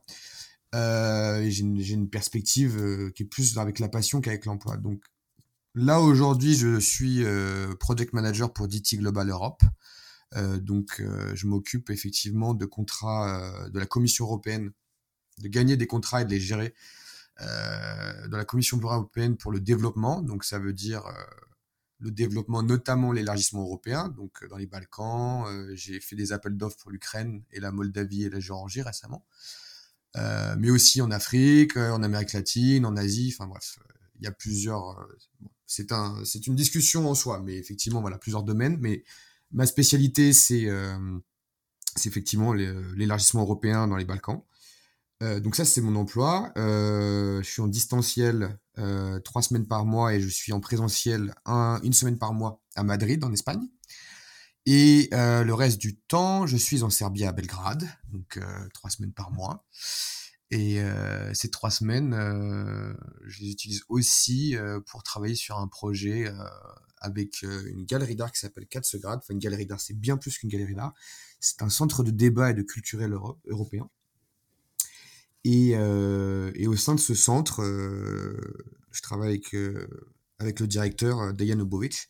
[0.75, 4.77] Euh, j'ai une, perspective euh, qui est plus avec la passion qu'avec l'emploi.
[4.77, 5.03] Donc
[5.73, 9.63] là aujourd'hui, je suis euh, project manager pour DT Global Europe.
[10.61, 11.01] donc,
[11.33, 14.71] je m'occupe effectivement de contrats de la Commission européenne,
[15.39, 16.75] de gagner des contrats et de les gérer
[17.39, 20.21] dans la Commission européenne pour le développement.
[20.21, 21.03] Donc, ça veut dire
[21.99, 25.45] le développement, notamment l'élargissement européen, donc dans les Balkans.
[25.73, 29.25] j'ai fait des appels d'offres pour l'Ukraine et la Moldavie et la Géorgie récemment.
[30.17, 34.25] Euh, mais aussi en Afrique, euh, en Amérique latine, en Asie, enfin bref, euh, il
[34.25, 35.07] y a plusieurs.
[35.65, 38.77] c'est un, c'est une discussion en soi, mais effectivement, voilà, plusieurs domaines.
[38.79, 39.03] Mais
[39.51, 40.67] ma spécialité, c'est,
[41.95, 44.41] c'est effectivement l'élargissement européen dans les Balkans.
[45.21, 46.51] Euh, donc ça, c'est mon emploi.
[46.57, 51.33] Euh, je suis en distanciel euh, trois semaines par mois et je suis en présentiel
[51.45, 53.67] un, une semaine par mois à Madrid, en Espagne.
[54.65, 58.39] Et le reste du temps, je suis en Serbie à Belgrade, donc
[58.71, 59.65] trois semaines par mois.
[60.51, 60.79] Et
[61.33, 62.13] ces trois semaines,
[63.25, 64.55] je les utilise aussi
[64.85, 66.31] pour travailler sur un projet
[67.01, 69.17] avec une galerie d'art qui s'appelle Katsegrad.
[69.17, 70.93] Enfin, une galerie d'art, c'est bien plus qu'une galerie d'art.
[71.39, 73.15] C'est un centre de débat et de culturel
[73.47, 73.89] européen.
[75.45, 79.55] Et, et, au sein de ce centre, je travaille avec,
[80.39, 82.09] avec le directeur Dejan Obovic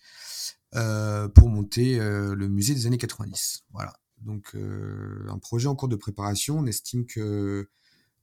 [0.75, 3.63] euh, pour monter euh, le musée des années 90.
[3.71, 3.93] Voilà.
[4.21, 6.59] Donc euh, un projet en cours de préparation.
[6.59, 7.67] On estime que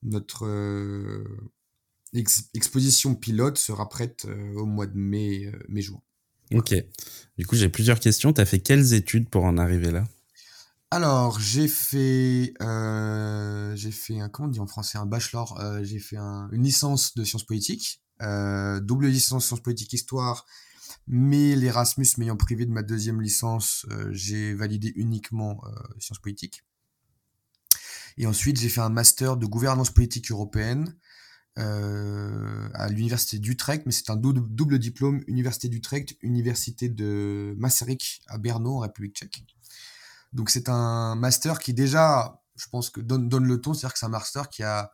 [0.05, 0.47] notre
[2.55, 6.01] exposition pilote sera prête au mois de mai, mai-juin.
[6.53, 6.75] Ok.
[7.37, 8.33] Du coup, j'ai plusieurs questions.
[8.33, 10.05] Tu as fait quelles études pour en arriver là?
[10.91, 15.83] Alors, j'ai fait, euh, j'ai fait un, comment on dit en français, un bachelor, euh,
[15.83, 20.47] j'ai fait un, une licence de sciences politiques, euh, double licence sciences politiques histoire
[21.09, 26.65] mais l'Erasmus m'ayant privé de ma deuxième licence, euh, j'ai validé uniquement euh, sciences politiques.
[28.19, 30.97] Et ensuite, j'ai fait un master de gouvernance politique européenne
[31.59, 38.77] à l'université d'Utrecht, mais c'est un double, diplôme Université d'Utrecht, Université de Maastricht à Brno,
[38.77, 39.43] en République tchèque.
[40.33, 44.07] Donc c'est un master qui déjà, je pense que donne, le ton, c'est-à-dire que c'est
[44.07, 44.91] un master qui a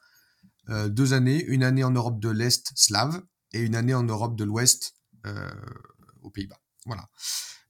[0.88, 3.20] deux années, une année en Europe de l'Est slave
[3.52, 4.94] et une année en Europe de l'Ouest
[5.26, 5.50] euh,
[6.22, 6.60] aux Pays-Bas.
[6.86, 7.08] Voilà.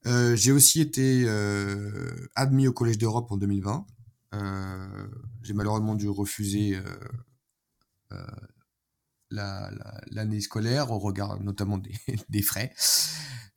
[0.06, 3.86] Euh, j'ai aussi été euh, admis au Collège d'Europe en 2020.
[4.34, 5.06] Euh,
[5.42, 6.80] j'ai malheureusement dû refuser
[9.30, 11.94] l'année scolaire au regard notamment des,
[12.28, 12.74] des frais.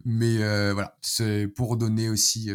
[0.04, 0.38] Mais
[0.74, 2.52] voilà, c'est pour donner aussi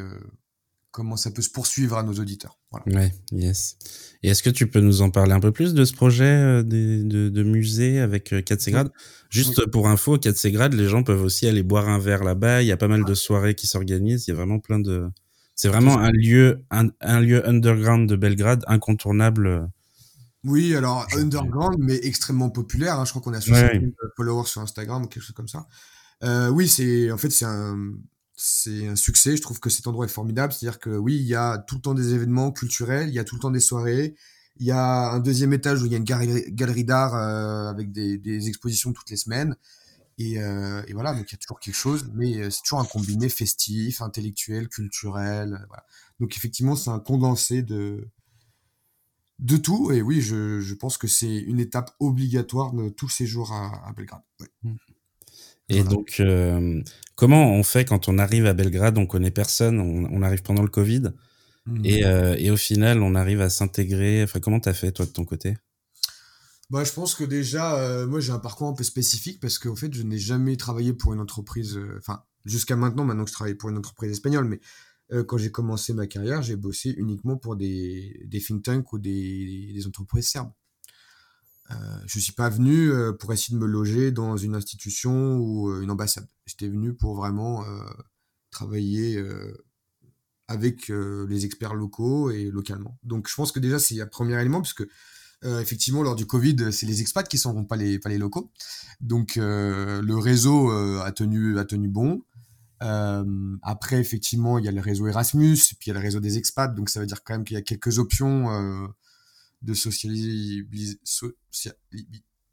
[0.90, 2.58] comment ça peut se poursuivre à nos auditeurs.
[2.70, 3.00] Voilà.
[3.00, 3.76] Ouais, yes.
[4.22, 6.62] Et est-ce que tu peux nous en parler un peu plus de ce projet euh,
[6.62, 8.84] de, de, de, musée avec 4C euh,
[9.30, 12.62] Juste pour info, 4C les gens peuvent aussi aller boire un verre là-bas.
[12.62, 14.26] Il y a pas mal de soirées qui s'organisent.
[14.26, 15.08] Il y a vraiment plein de.
[15.54, 19.46] C'est vraiment un lieu, un, un, lieu underground de Belgrade incontournable.
[19.46, 19.66] Euh,
[20.44, 22.98] oui, alors underground, mais extrêmement populaire.
[22.98, 23.04] Hein.
[23.04, 23.84] Je crois qu'on a 60 000
[24.16, 25.66] followers sur Instagram ou quelque chose comme ça.
[26.22, 27.92] Euh, oui, c'est en fait c'est un
[28.42, 29.36] c'est un succès.
[29.36, 30.52] Je trouve que cet endroit est formidable.
[30.52, 33.24] C'est-à-dire que oui, il y a tout le temps des événements culturels, il y a
[33.24, 34.14] tout le temps des soirées.
[34.56, 37.92] Il y a un deuxième étage où il y a une galerie, d'art euh, avec
[37.92, 39.56] des, expositions toutes les semaines.
[40.16, 42.80] Et, euh, et, voilà, donc il y a toujours quelque chose, mais euh, c'est toujours
[42.80, 45.66] un combiné festif, intellectuel, culturel.
[46.18, 48.08] Donc effectivement, c'est un condensé de
[49.38, 49.92] de tout.
[49.92, 54.22] Et oui, je, pense que c'est une étape obligatoire de tout séjour à, à Belgrade.
[54.40, 54.72] Ouais.
[55.70, 55.74] Mmh.
[55.74, 56.82] Et donc, euh,
[57.14, 60.62] comment on fait quand on arrive à Belgrade On connaît personne, on, on arrive pendant
[60.62, 61.12] le Covid.
[61.66, 61.84] Mmh.
[61.84, 64.22] Et, euh, et, au final, on arrive à s'intégrer.
[64.22, 65.56] Enfin, comment t'as fait, toi, de ton côté?
[66.70, 69.76] Bah, je pense que déjà, euh, moi, j'ai un parcours un peu spécifique parce qu'en
[69.76, 71.78] fait, je n'ai jamais travaillé pour une entreprise.
[71.98, 74.60] Enfin, jusqu'à maintenant, maintenant que je travaille pour une entreprise espagnole, mais
[75.26, 79.72] quand j'ai commencé ma carrière, j'ai bossé uniquement pour des, des think tanks ou des,
[79.74, 80.52] des entreprises serbes.
[81.70, 81.74] Euh,
[82.06, 85.82] je suis pas venu euh, pour essayer de me loger dans une institution ou euh,
[85.82, 86.26] une ambassade.
[86.46, 87.64] J'étais venu pour vraiment
[88.50, 89.22] travailler
[90.48, 92.98] avec les experts locaux et localement.
[93.04, 94.84] Donc je pense que déjà c'est un premier élément puisque
[95.44, 98.50] euh, effectivement lors du Covid c'est les expats qui sont pas les pas les locaux.
[99.00, 102.24] Donc euh, le réseau a tenu a tenu bon.
[103.62, 106.36] après effectivement il y a le réseau Erasmus puis il y a le réseau des
[106.36, 108.48] expats donc ça veut dire quand même qu'il y a quelques options
[109.62, 109.74] de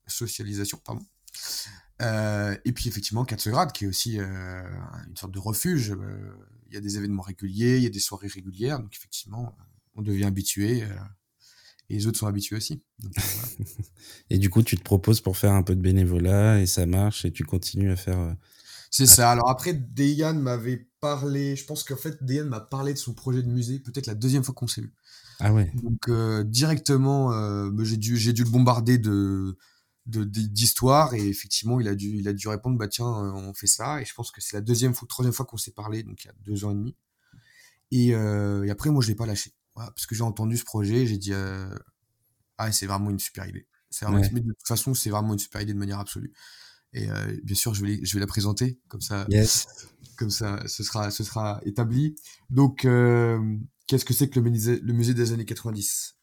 [0.08, 0.82] socialisation.
[0.84, 1.06] Pardon.
[2.02, 4.62] Euh, et puis effectivement, Katsegrad, qui est aussi euh,
[5.08, 5.92] une sorte de refuge.
[5.92, 6.32] Euh,
[6.68, 9.56] il y a des événements réguliers, il y a des soirées régulières, donc effectivement,
[9.96, 10.80] on devient habitué.
[11.90, 12.84] et les autres sont habitués aussi.
[14.30, 17.24] et du coup, tu te proposes pour faire un peu de bénévolat et ça marche
[17.24, 18.36] et tu continues à faire.
[18.92, 19.32] C'est ça.
[19.32, 21.56] Alors après, Dejan m'avait parlé.
[21.56, 24.44] Je pense qu'en fait, Dejan m'a parlé de son projet de musée, peut-être la deuxième
[24.44, 24.94] fois qu'on s'est vu.
[25.40, 25.72] Ah ouais.
[25.76, 29.58] Donc euh, directement, euh, bah, j'ai dû j'ai dû le bombarder de
[30.06, 33.68] d'histoire et effectivement il a dû il a dû répondre bah tiens euh, on fait
[33.68, 36.24] ça et je pense que c'est la deuxième fois troisième fois qu'on s'est parlé donc
[36.24, 36.96] il y a deux ans et demi
[37.92, 39.54] Et, et après, moi, je l'ai pas lâché.
[39.76, 41.34] parce que j'ai entendu ce projet, j'ai dit,
[42.58, 43.68] ah, c'est vraiment une super idée.
[44.02, 46.34] Vraiment, de toute façon, c'est vraiment une super idée de manière absolue.
[46.94, 47.08] Et
[47.44, 49.26] bien sûr, je vais, je vais la présenter comme ça.
[50.18, 52.16] Comme ça, ce sera, ce sera établi.
[52.50, 52.88] Donc,
[53.88, 54.50] qu'est-ce que c'est que le
[54.94, 56.18] musée, des années 90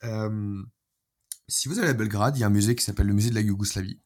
[1.48, 3.34] Si vous allez à Belgrade, il y a un musée qui s'appelle le musée de
[3.34, 4.00] la Yougoslavie.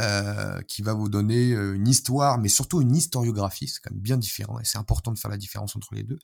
[0.00, 4.00] Euh, qui va vous donner euh, une histoire, mais surtout une historiographie, c'est quand même
[4.00, 6.18] bien différent, et c'est important de faire la différence entre les deux,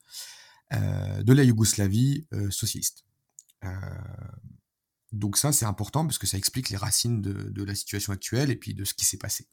[0.72, 3.04] euh, de la Yougoslavie socialiste.
[5.12, 8.56] donc ça, c'est important parce que ça explique les racines de, la situation actuelle et
[8.56, 9.46] puis de ce qui s'est passé.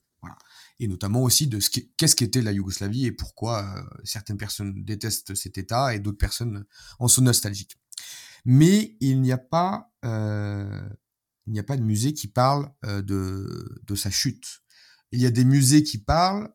[0.79, 5.57] Et notamment aussi de ce qu'est-ce qu'était la Yougoslavie et pourquoi certaines personnes détestent cet
[5.57, 6.65] État et d'autres personnes
[6.99, 7.77] en sont nostalgiques.
[8.43, 9.89] Mais il n'y a pas
[11.47, 14.61] il n'y a pas de musée qui parle euh, de, sa chute.
[15.11, 16.49] Il y a des musées qui parlent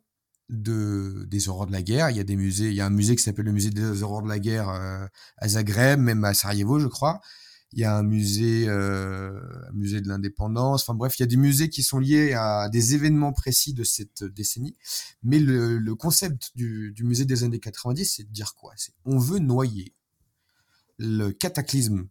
[0.49, 2.11] de des horreurs de la guerre.
[2.11, 4.03] Il y a des musées, il y a un musée qui s'appelle le musée des
[4.03, 5.07] horreurs de la guerre euh,
[5.39, 7.21] à Zagreb, même à Sarajevo, je crois.
[7.73, 9.41] Il y a un musée, euh,
[9.73, 10.83] musée de l'indépendance.
[10.83, 13.85] Enfin bref, il y a des musées qui sont liés à des événements précis de
[13.85, 14.77] cette décennie.
[15.23, 18.73] Mais le, concept du, musée des années 90, c'est de dire quoi?
[18.77, 19.95] C'est on veut noyer
[20.99, 22.09] le cataclysme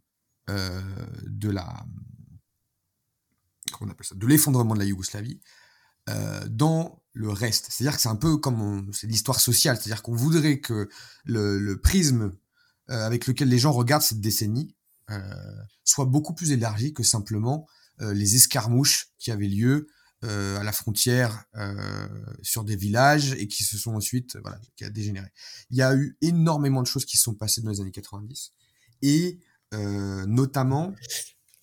[0.48, 0.80] euh,
[1.26, 1.84] de la
[3.72, 5.40] comment on appelle ça, de l'effondrement de la Yougoslavie
[6.08, 7.66] euh, dans le reste.
[7.70, 10.88] C'est-à-dire que c'est un peu comme c'est l'histoire sociale, c'est-à-dire qu'on voudrait que
[11.24, 12.32] le, prisme
[12.88, 14.74] avec lequel les gens regardent cette décennie
[15.84, 17.66] soit beaucoup plus élargi que simplement
[18.00, 19.88] les escarmouches qui avaient lieu
[20.22, 21.44] à la frontière
[22.42, 24.38] sur des villages et qui se sont ensuite
[24.90, 25.28] dégénéré.
[25.70, 28.52] Il y a eu énormément de choses qui se sont passées dans les années 90
[29.02, 29.40] et
[29.72, 30.94] notamment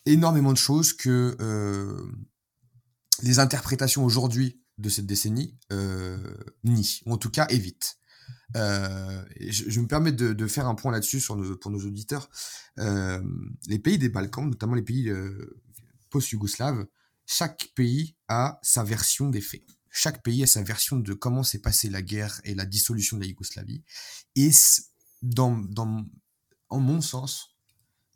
[0.07, 2.11] énormément de choses que euh,
[3.21, 6.17] les interprétations aujourd'hui de cette décennie euh,
[6.63, 7.97] nient, ou en tout cas évitent.
[8.55, 12.29] Euh, je, me permets de, faire un point là-dessus pour nos auditeurs.
[12.77, 15.11] les pays des Balkans, notamment les pays
[16.09, 16.85] post-yougoslaves,
[17.25, 19.63] chaque pays a sa version des faits.
[19.89, 23.23] Chaque pays a sa version de comment s'est passée la guerre et la dissolution de
[23.23, 23.83] la Yougoslavie.
[24.35, 24.51] Et
[25.21, 25.65] dans,
[26.69, 27.57] en mon sens,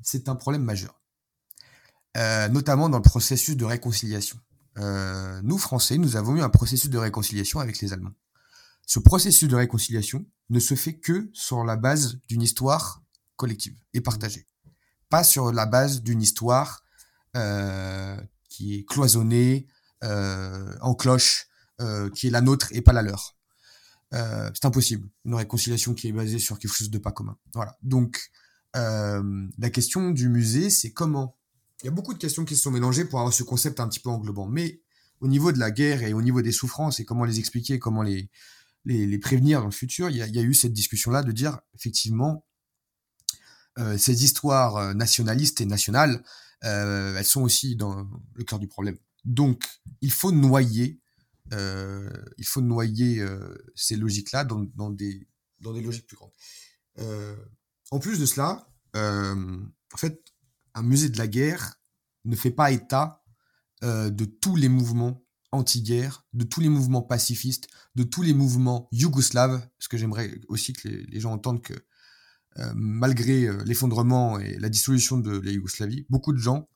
[0.01, 1.01] c'est un problème majeur.
[2.17, 4.37] Euh, notamment dans le processus de réconciliation.
[4.77, 8.13] Euh, nous, Français, nous avons eu un processus de réconciliation avec les Allemands.
[8.85, 13.01] Ce processus de réconciliation ne se fait que sur la base d'une histoire
[13.35, 14.47] collective et partagée,
[15.09, 16.83] pas sur la base d'une histoire
[17.37, 19.67] euh, qui est cloisonnée,
[20.03, 21.47] euh, en cloche,
[21.79, 23.37] euh, qui est la nôtre et pas la leur.
[24.11, 25.07] C'est impossible.
[25.23, 27.37] Une réconciliation qui est basée sur quelque chose de pas commun.
[27.53, 27.77] Voilà.
[27.81, 28.19] Donc,
[28.73, 31.37] la question du musée, c'est comment
[31.81, 33.87] il y a beaucoup de questions qui se sont mélangées pour avoir ce concept un
[33.87, 34.47] petit peu englobant.
[34.47, 34.81] Mais
[35.19, 38.03] au niveau de la guerre et au niveau des souffrances et comment les expliquer, comment
[38.03, 38.29] les,
[38.85, 42.45] les, prévenir dans le futur, il y a, eu cette discussion-là de dire, effectivement,
[43.79, 46.23] euh, ces histoires euh, nationalistes et nationales,
[46.63, 48.97] euh, elles sont aussi dans le cœur du problème.
[49.23, 49.63] Donc,
[50.01, 50.99] il faut noyer,
[51.51, 53.23] il faut noyer
[53.75, 55.27] ces logiques-là dans, dans, des,
[55.59, 56.31] dans des logiques plus grandes.
[57.91, 60.23] en plus de cela, en fait,
[60.73, 61.75] un musée de la guerre
[62.23, 63.21] ne fait pas état
[63.83, 69.59] de tous les mouvements anti-guerre, de tous les mouvements pacifistes, de tous les mouvements yougoslaves,
[69.77, 71.73] parce que j'aimerais aussi que les, gens entendent que
[72.59, 76.67] euh, malgré euh, l'effondrement et la dissolution de la Yougoslavie, beaucoup de gens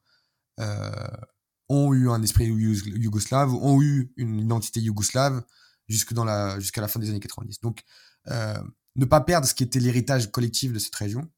[1.67, 5.43] ont eu un esprit yougoslave, ont eu une identité yougoslave
[5.89, 7.59] la, jusqu'à la fin des années 90.
[7.59, 7.83] Donc,
[8.27, 11.29] ne pas perdre ce qui était l'héritage collectif de cette région,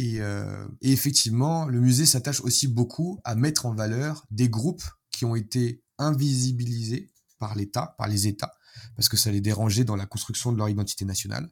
[0.00, 5.24] euh, et, effectivement, le musée s'attache aussi beaucoup à mettre en valeur des groupes qui
[5.24, 8.54] ont été invisibilisés par l'État, par les États,
[8.96, 11.50] parce que ça les dérangeait dans la construction de leur identité nationale,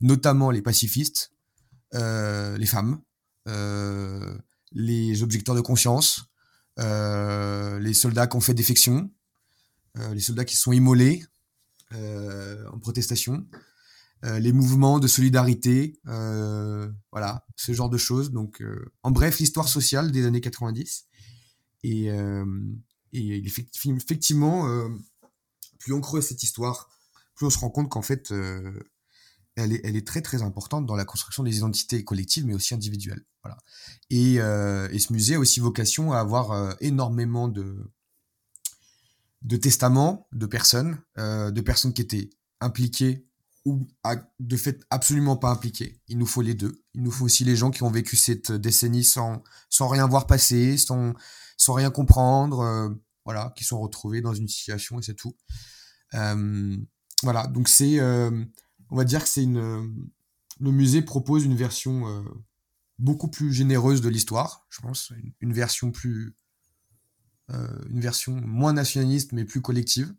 [0.00, 1.32] notamment les pacifistes,
[1.94, 3.00] euh, les femmes,
[3.46, 4.38] euh,
[4.72, 6.24] les objecteurs de conscience,
[6.76, 9.10] les soldats qui ont fait défection,
[10.12, 11.24] les soldats qui sont immolés
[11.92, 13.44] en protestation,
[14.24, 18.32] euh, les mouvements de solidarité, euh, voilà, ce genre de choses.
[18.32, 21.06] Donc, euh, en bref, l'histoire sociale des années 90.
[21.84, 22.10] Et,
[23.12, 23.44] et
[23.86, 24.68] effectivement,
[25.78, 26.90] plus on creuse cette histoire,
[27.34, 28.32] plus on se rend compte qu'en fait,
[29.56, 32.74] elle est, elle est très très importante dans la construction des identités collectives, mais aussi
[32.74, 33.24] individuelles.
[33.42, 33.58] Voilà.
[34.10, 37.90] Et, et ce musée a aussi vocation à avoir énormément de,
[39.42, 43.24] de testaments de personnes, de personnes qui étaient impliquées
[43.64, 43.86] ou
[44.40, 46.00] de fait absolument pas impliqués.
[46.08, 46.82] Il nous faut les deux.
[46.94, 50.26] Il nous faut aussi les gens qui ont vécu cette décennie sans, sans rien voir
[50.26, 51.14] passer, sans,
[51.58, 52.88] sans rien comprendre, euh,
[53.24, 55.36] voilà, qui sont retrouvés dans une situation et c'est tout.
[56.14, 56.76] Euh,
[57.22, 58.44] voilà, donc c'est, euh,
[58.88, 60.06] on va dire que c'est une,
[60.60, 62.24] le musée propose une version
[62.98, 66.34] beaucoup plus généreuse de l'histoire, je pense, une, version plus,
[67.48, 70.14] une version moins nationaliste mais plus collective.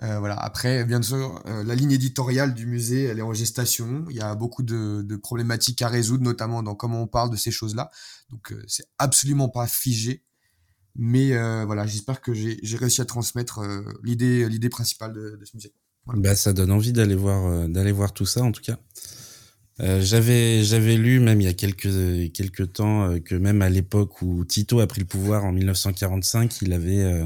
[0.00, 0.36] Voilà.
[0.36, 4.06] Après, bien sûr, la ligne éditoriale du musée, elle est en gestation.
[4.10, 7.50] Il y a beaucoup de, problématiques à résoudre, notamment dans comment on parle de ces
[7.50, 7.90] choses-là.
[8.30, 10.24] Donc, c'est absolument pas figé.
[10.96, 11.30] Mais
[11.64, 13.60] voilà, j'espère que j'ai réussi à transmettre
[14.02, 15.72] l'idée l'idée principale de, de, ce musée.
[16.06, 18.78] Bah, ça donne envie d'aller voir d'aller voir tout ça, en tout cas.
[19.78, 24.44] j'avais j'avais lu même il y a quelques quelques temps que même à l'époque où
[24.44, 27.24] Tito a pris le pouvoir en 1945, il avait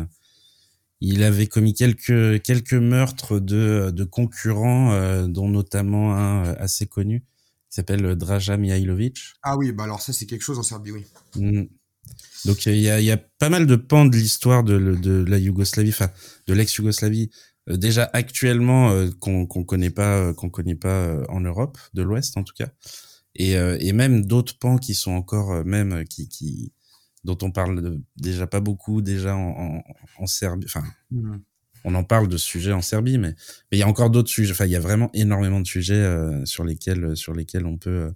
[1.04, 6.86] il avait commis quelques quelques meurtres de de concurrents, euh, dont notamment un euh, assez
[6.86, 7.24] connu
[7.68, 9.34] qui s'appelle Draja Mihailovic.
[9.42, 11.04] Ah oui, bah alors ça c'est quelque chose en Serbie, oui.
[11.34, 11.64] Mm.
[12.44, 15.38] Donc il y a, y a pas mal de pans de l'histoire de, de la
[15.38, 16.10] Yougoslavie, enfin
[16.46, 17.30] de l'ex-Yougoslavie,
[17.68, 22.42] euh, déjà actuellement qu'on qu'on connaît pas qu'on connaît pas en Europe de l'Ouest en
[22.42, 22.68] tout cas,
[23.36, 26.72] et, et même d'autres pans qui sont encore même qui qui
[27.24, 29.82] dont on parle déjà pas beaucoup déjà en,
[30.18, 30.66] en, Serbie.
[30.66, 31.36] Enfin, mmh.
[31.84, 33.34] on en parle de ce sujet en Serbie, mais
[33.70, 34.52] il y a encore d'autres sujets.
[34.52, 37.90] Enfin, il y a vraiment énormément de sujets euh, sur lesquels sur lesquels on peut
[37.90, 38.10] euh,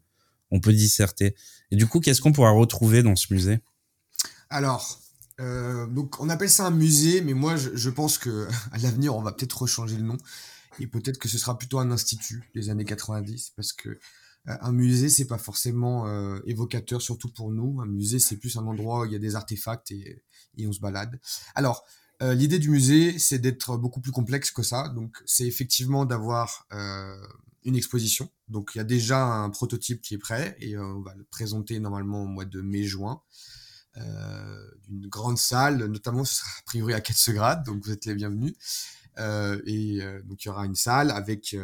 [0.50, 1.34] on peut disserter.
[1.70, 3.58] Et du coup, qu'est-ce qu'on pourra retrouver dans ce musée?
[4.50, 5.00] Alors,
[5.40, 9.22] euh, donc on appelle ça un musée, mais moi je, pense que à l'avenir on
[9.22, 10.16] va peut-être rechanger le nom
[10.78, 13.98] et peut-être que ce sera plutôt un institut des années 90 parce que
[14.48, 17.80] euh, un musée, c'est pas forcément euh, évocateur, surtout pour nous.
[17.80, 20.22] Un musée, c'est plus un endroit où il y a des artefacts et,
[20.66, 21.20] on se balade.
[21.54, 21.84] Alors,
[22.22, 24.88] euh, l'idée du musée, c'est d'être beaucoup plus complexe que ça.
[24.88, 26.66] Donc, c'est effectivement d'avoir
[27.64, 28.30] une exposition.
[28.48, 31.78] Donc, il y a déjà un prototype qui est prêt et on va le présenter
[31.80, 33.20] normalement au mois de mai-juin.
[33.98, 38.54] Euh, d'une grande salle, notamment a priori à Ketsegrad, donc vous êtes les bienvenus.
[39.18, 41.56] et donc il y aura une salle avec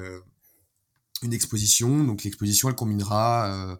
[1.23, 2.05] une exposition.
[2.05, 3.77] Donc l'exposition, elle combinera euh,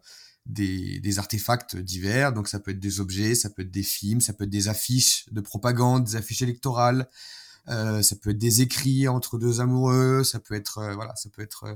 [0.47, 2.33] des, artefacts divers.
[2.33, 4.69] Donc ça peut être des objets, ça peut être des films, ça peut être des
[4.69, 7.09] affiches de propagande, des affiches électorales,
[7.69, 11.29] euh, ça peut être des écrits entre deux amoureux, ça peut être euh, voilà, ça
[11.31, 11.75] peut être euh,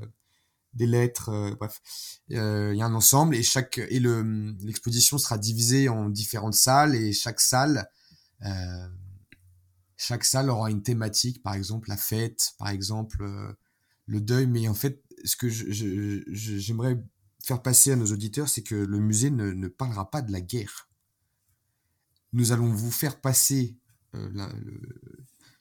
[0.77, 1.31] des lettres.
[1.31, 1.81] Euh, bref,
[2.29, 6.95] il y a un ensemble et chaque et le l'exposition sera divisée en différentes salles
[6.95, 7.89] et chaque salle
[9.99, 13.25] chaque salle aura une thématique, par exemple la fête, par exemple
[14.05, 17.03] le deuil, mais en fait ce que j'aimerais
[17.43, 20.89] faire passer à nos auditeurs, c'est que le musée ne, parlera pas de la guerre.
[22.33, 23.79] Nous allons vous faire passer,
[24.15, 24.53] euh, la,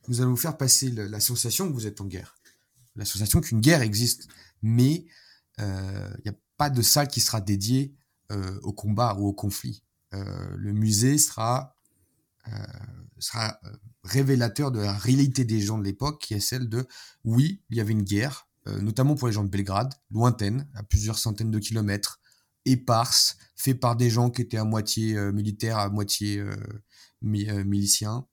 [0.07, 2.35] nous allons vous faire passer la sensation que vous êtes en guerre,
[2.95, 4.27] la sensation qu'une guerre existe,
[4.61, 5.05] mais
[5.57, 7.93] il euh, n'y a pas de salle qui sera dédiée
[8.31, 9.83] euh, au combat ou au conflit.
[10.11, 11.75] le musée sera
[13.19, 13.59] sera
[14.05, 16.87] révélateur de la réalité des gens de l'époque, qui est celle de
[17.23, 20.83] oui, il y avait une guerre, euh, notamment pour les gens de Belgrade, lointaine, à
[20.83, 22.19] plusieurs centaines de kilomètres,
[22.65, 26.55] éparse, fait par des gens qui étaient à moitié euh, militaires, à moitié euh,
[27.21, 28.25] miliciens.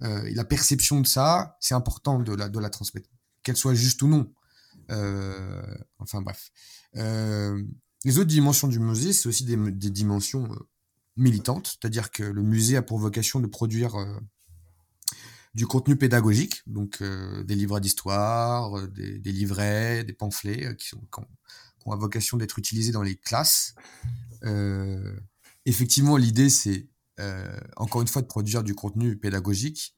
[0.00, 3.10] la perception de ça, c'est important de la, de la transmettre,
[3.42, 4.32] qu'elle soit juste ou non.
[5.98, 6.50] enfin bref.
[6.94, 10.48] les autres dimensions du musée, c'est aussi des, dimensions
[11.16, 13.96] militantes, c'est-à-dire que le musée a pour vocation de produire
[15.54, 20.88] du contenu pédagogique, donc euh, des livres d'histoire, euh, des, livrets, des pamphlets euh, qui,
[20.88, 21.20] sont, qui,
[21.86, 23.74] ont, vocation d'être utilisés dans les classes.
[25.64, 26.88] effectivement, l'idée, c'est
[27.76, 29.94] encore une fois de produire du contenu pédagogique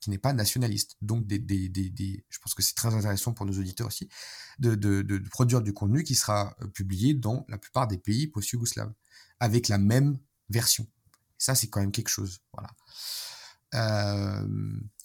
[0.00, 0.96] qui n'est pas nationaliste.
[1.02, 4.08] Donc, je pense que c'est très intéressant pour nos auditeurs aussi,
[4.58, 8.92] de, produire du contenu qui sera publié dans la plupart des pays post-yougoslaves,
[9.40, 10.86] avec la même version.
[11.38, 12.40] ça, c'est quand même quelque chose.
[13.74, 14.48] Euh,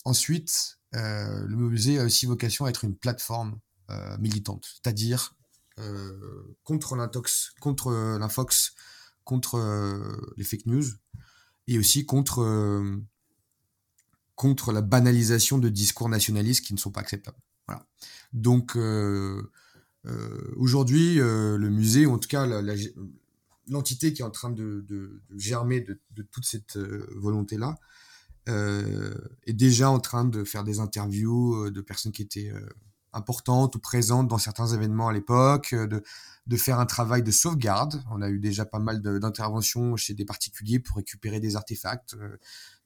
[0.06, 5.36] ensuite, euh, le musée a aussi vocation à être une plateforme euh, militante, c'est-à-dire
[6.64, 8.76] contre l'intox, contre l'infox,
[9.24, 9.58] contre
[10.38, 10.84] les fake news
[11.66, 13.02] et aussi contre
[14.42, 17.38] contre la banalisation de discours nationalistes qui ne sont pas acceptables.
[17.68, 17.86] Voilà.
[18.34, 19.52] Donc euh,
[20.08, 22.48] euh, aujourd'hui, euh, le musée, en tout cas
[23.68, 24.84] l'entité qui est en train de,
[25.38, 26.76] germer de, toute cette
[27.16, 27.76] volonté-là,
[28.48, 32.52] est déjà en train de faire des interviews de personnes qui étaient
[33.14, 38.02] importantes ou présentes dans certains événements à l'époque, de faire un travail de sauvegarde.
[38.10, 42.16] On a eu déjà pas mal d'interventions chez des particuliers pour récupérer des artefacts,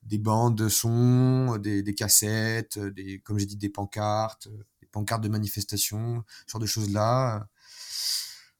[0.05, 4.47] des bandes de son, des, des cassettes, des, comme j'ai dit, des pancartes,
[4.81, 7.47] des pancartes de manifestation, ce genre de choses-là.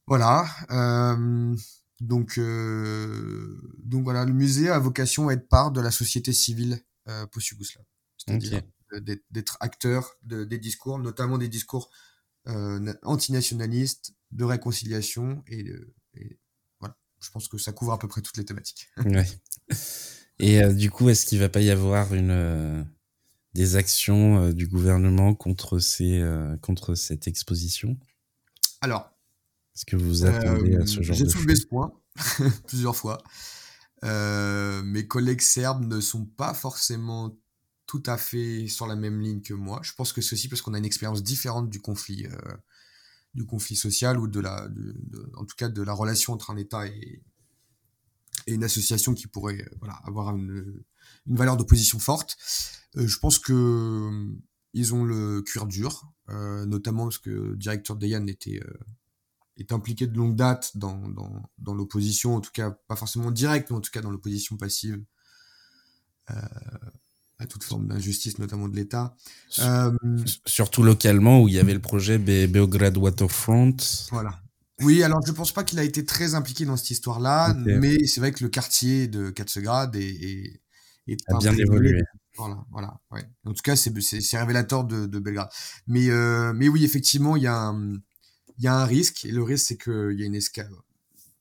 [0.08, 0.48] Voilà.
[0.72, 1.56] Euh,
[2.02, 6.82] donc, euh, donc voilà, le musée a vocation à être part de la société civile
[7.08, 7.86] euh, post-yougoslave,
[8.18, 8.62] c'est-à-dire
[9.32, 11.90] d'être acteur de, des discours, notamment des discours
[12.48, 15.66] euh, antinationalistes, de réconciliation et,
[16.80, 16.96] voilà.
[17.20, 18.90] Je pense que ça couvre à peu près toutes les thématiques.
[19.06, 19.28] ouais.
[20.40, 22.86] Et du coup, est-ce qu'il va pas y avoir une
[23.54, 26.24] des actions du gouvernement contre ces
[26.62, 27.98] contre cette exposition?
[28.82, 29.16] Alors,
[29.76, 31.94] est-ce que vous attendez à ce genre de J'ai soulevé ce point
[32.68, 33.22] plusieurs fois.
[34.04, 37.38] Euh, mes collègues serbes ne sont pas forcément
[37.88, 39.80] tout à fait sur la même ligne que moi.
[39.84, 42.54] Je pense que ceci parce qu'on a une expérience différente du conflit, euh,
[43.34, 44.68] du conflit social ou de la,
[45.36, 47.22] en tout cas de la relation entre un État et,
[48.48, 50.84] et une association qui pourrait euh, voilà, avoir une,
[51.28, 52.38] une valeur d'opposition forte.
[52.96, 54.12] je pense que
[54.74, 58.60] ils ont le cuir dur, notamment parce que le directeur Dayan était
[59.58, 63.70] est impliqué de longue date dans, dans, dans l'opposition, en tout cas pas forcément directe,
[63.70, 65.02] mais en tout cas dans l'opposition passive
[66.32, 66.36] euh,
[67.38, 69.16] à toute forme d'injustice, notamment de l'État.
[69.60, 69.92] Euh,
[70.46, 73.76] surtout localement, où il y avait le projet Beograd Waterfront.
[74.10, 74.42] Voilà.
[74.82, 78.20] Oui, alors je pense pas qu'il a été très impliqué dans cette histoire-là, mais c'est
[78.20, 80.62] vrai que le quartier de Katsegrad est,
[81.08, 82.02] est, a bien évolué.
[82.38, 83.00] Voilà, voilà.
[83.12, 83.24] Ouais.
[83.46, 85.50] En tout cas, c'est révélateur de, de Belgrade.
[85.88, 87.94] Mais, euh, mais oui, effectivement, il y a un,
[88.58, 90.72] il y a un risque, et le risque, c'est qu'il y a une, escalade,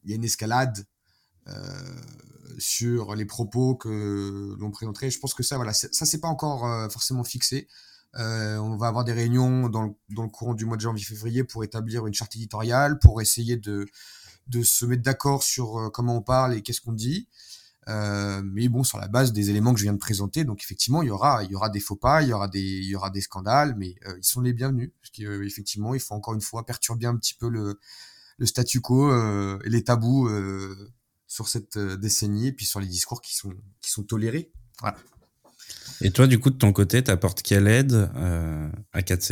[0.05, 0.87] il y a une escalade
[1.49, 1.53] euh,
[2.59, 5.11] sur les propos que l'on présenterait.
[5.11, 7.68] Je pense que ça, voilà, ça, c'est pas encore euh, forcément fixé.
[8.19, 11.43] Euh, on va avoir des réunions dans le, dans le courant du mois de janvier-février
[11.43, 13.87] pour établir une charte éditoriale, pour essayer de,
[14.47, 17.29] de se mettre d'accord sur euh, comment on parle et qu'est-ce qu'on dit.
[17.89, 21.03] Euh, mais bon, sur la base des éléments que je viens de présenter, donc effectivement,
[21.03, 22.97] il y aura, il y aura des faux pas, il y aura des, il y
[22.97, 26.35] aura des scandales, mais euh, ils sont les bienvenus, parce qu'effectivement, euh, il faut encore
[26.35, 27.79] une fois perturber un petit peu le,
[28.39, 29.12] le statu quo
[29.65, 30.31] et les tabous
[31.27, 34.51] sur cette décennie, et puis sur les discours qui sont, qui sont tolérés.
[34.81, 34.97] Voilà.
[36.01, 38.11] Et toi, du coup, de ton côté, t'apportes quelle aide
[38.92, 39.22] à 4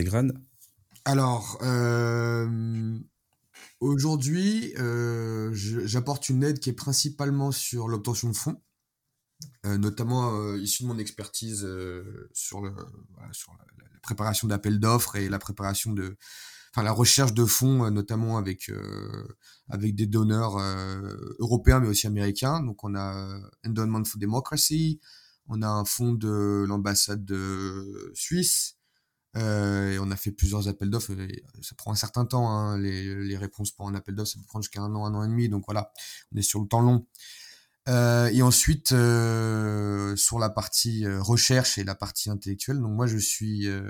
[1.05, 1.59] Alors,
[3.83, 8.63] Aujourd'hui, euh, j'apporte une aide qui est principalement sur l'obtention de fonds,
[9.67, 11.67] euh, notamment euh, issue de mon expertise
[12.33, 12.71] sur, la,
[14.01, 16.17] préparation d'appels d'offres et la préparation de,
[16.77, 18.71] la recherche de fonds, notamment avec
[19.69, 20.59] avec des donneurs
[21.41, 22.61] européens mais aussi américains.
[22.61, 23.37] Donc on a
[23.67, 25.01] Endowment for Democracy,
[25.49, 28.77] on a un fonds de l'ambassade de Suisse,
[29.37, 31.13] euh, et on a fait plusieurs appels d'offres.
[31.63, 34.63] Ça prend un certain temps, hein, les, réponses pour un appel d'offres, ça peut prendre
[34.63, 35.49] jusqu'à un an, un an et demi.
[35.49, 35.93] Donc voilà,
[36.33, 37.07] on est sur le temps long.
[37.89, 43.09] Euh, et ensuite, euh, sur la partie euh, recherche et la partie intellectuelle, donc moi
[43.09, 43.83] je suis, euh,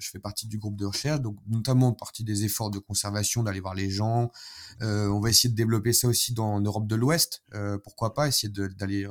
[0.00, 3.60] je fais partie du groupe de recherche, donc notamment partie des efforts de conservation, d'aller
[3.60, 4.32] voir les gens.
[4.80, 7.44] on va essayer de développer ça aussi dans en Europe de l'Ouest,
[7.84, 9.06] pourquoi pas essayer d'aller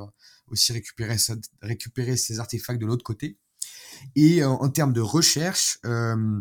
[0.50, 3.38] aussi récupérer, ça, récupérer ces artefacts de l'autre côté.
[4.14, 6.40] Et euh, en termes de recherche, euh,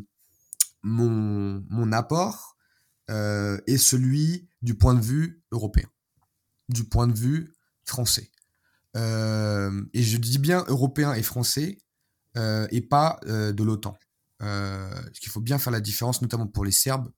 [0.84, 2.58] mon, mon apport
[3.10, 5.90] euh, est celui du point de vue européen,
[6.70, 7.57] du point de vue
[7.88, 8.32] français.
[8.96, 11.78] et je dis bien européen et français,
[12.36, 13.98] et pas de l'OTAN.
[14.40, 17.10] parce qu'il faut bien faire la différence, notamment pour les Serbes.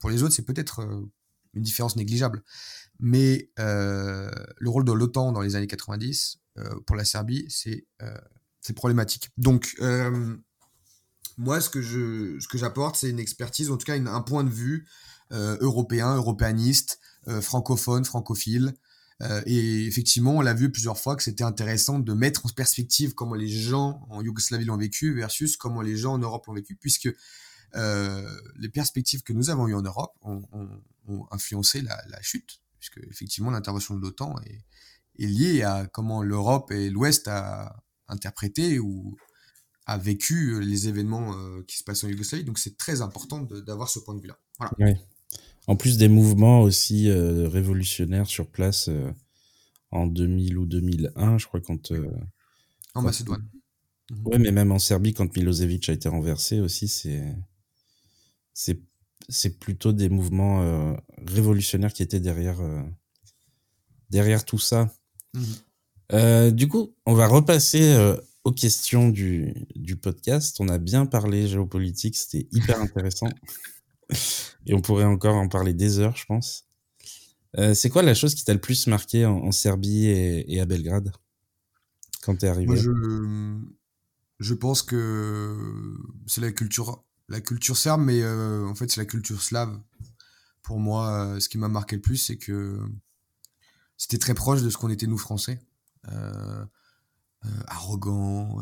[0.00, 0.80] pour les autres, c'est peut-être
[1.54, 2.42] une différence négligeable.
[3.00, 6.38] Mais le rôle de l'OTAN dans les années 90,
[6.86, 7.86] pour la Serbie, c'est
[8.74, 9.30] problématique.
[9.36, 10.36] Donc, euh,
[11.36, 14.50] moi, ce que je, ce j'apporte, c'est une expertise, en tout cas un point de
[14.50, 14.86] vue
[15.32, 16.98] euh, européen, européaniste,
[17.28, 18.74] euh, francophone, francophile.
[19.46, 23.34] Et effectivement, on l'a vu plusieurs fois que c'était intéressant de mettre en perspective comment
[23.34, 27.08] les gens en Yougoslavie l'ont vécu versus comment les gens en Europe l'ont vécu, puisque
[27.74, 30.42] les perspectives que nous avons eues en Europe ont,
[31.32, 37.26] influencé la, chute, puisque effectivement l'intervention de l'OTAN est, liée à comment l'Europe et l'Ouest
[37.26, 39.16] a, interprété ou
[39.86, 42.44] a vécu euh, les événements euh, qui se passent en Yougoslavie.
[42.44, 44.38] Donc c'est très important d'avoir ce point de vue-là.
[44.58, 44.98] Voilà.
[45.68, 48.90] En plus des mouvements aussi euh, révolutionnaires sur place
[49.92, 51.92] en 2000 ou 2001, je crois, quand...
[52.94, 53.48] en Macédoine.
[54.10, 54.26] Mhm.
[54.26, 57.22] Ouais, mais même en Serbie, quand Milosevic a été renversé aussi, c'est...
[59.30, 60.96] C'est plutôt des mouvements
[61.26, 62.60] révolutionnaires qui étaient derrière,
[64.10, 64.90] derrière tout ça.
[65.34, 65.44] Mhm.
[66.12, 70.56] Euh, du coup, on va repasser euh, aux questions du, du podcast.
[70.60, 73.28] On a bien parlé géopolitique, c'était hyper intéressant.
[74.66, 76.64] Et on pourrait encore en parler des heures, je pense.
[77.56, 81.12] Euh, c'est quoi la chose qui t'a le plus marqué en, Serbie et, à Belgrade
[82.22, 82.66] quand t'es arrivé?
[82.66, 82.76] Moi,
[84.38, 85.56] je, pense que
[86.26, 89.80] c'est la culture, la culture serbe, mais en fait, c'est la culture slave.
[90.62, 92.78] Pour moi, ce qui m'a marqué le plus, c'est que
[93.96, 95.60] c'était très proche de ce qu'on était nous français.
[96.12, 96.64] Euh,
[97.44, 98.58] euh, arrogant,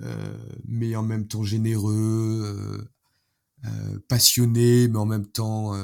[0.00, 2.86] euh, mais en même temps généreux,
[4.08, 5.74] passionné, mais en même temps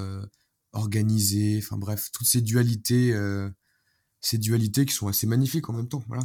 [0.73, 1.59] organisé.
[1.63, 3.15] Enfin bref, toutes ces dualités,
[4.21, 6.05] ces dualités qui sont assez magnifiques en même temps.
[6.09, 6.25] Voilà.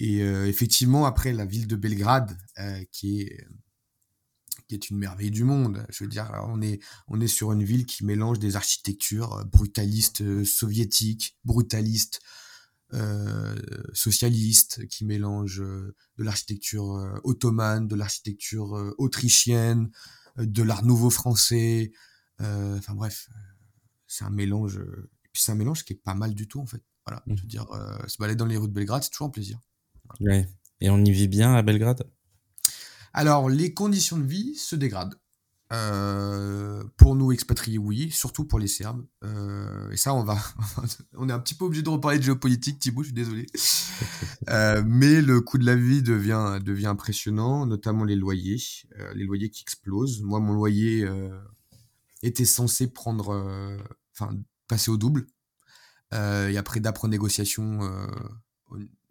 [0.00, 2.36] Et effectivement, après la ville de Belgrade,
[2.92, 3.46] qui est
[4.68, 5.84] qui est une merveille du monde.
[5.88, 10.44] Je veux dire, on est, on est sur une ville qui mélange des architectures brutalistes
[10.44, 12.20] soviétiques, brutalistes
[12.92, 13.56] euh,
[13.94, 19.90] socialistes, qui mélange de l'architecture ottomane, de l'architecture autrichienne,
[20.38, 21.92] de l'art nouveau français.
[22.40, 23.28] Enfin bref,
[24.06, 24.76] c'est un mélange.
[24.78, 26.82] Et puis c'est un mélange qui est pas mal du tout en fait.
[27.06, 27.46] Voilà, je veux mmh.
[27.46, 27.66] dire,
[28.06, 29.58] se balader dans les rues de Belgrade, c'est toujours un plaisir.
[30.20, 30.48] Ouais.
[30.80, 32.08] Et on y vit bien à Belgrade?
[33.12, 35.18] Alors, les conditions de vie se dégradent.
[35.70, 39.04] Euh, pour nous expatriés, oui, surtout pour les Serbes.
[39.22, 40.38] Euh, et ça, on va,
[41.14, 43.46] on est un petit peu obligé de reparler de géopolitique, Thibaut, je suis désolé.
[44.50, 48.62] Euh, mais le coût de la vie devient, devient impressionnant, notamment les loyers,
[49.14, 50.22] les loyers qui explosent.
[50.22, 51.06] Moi, mon loyer
[52.22, 53.76] était censé prendre,
[54.14, 54.30] enfin,
[54.68, 55.26] passer au double.
[56.12, 57.80] et après d'après négociation,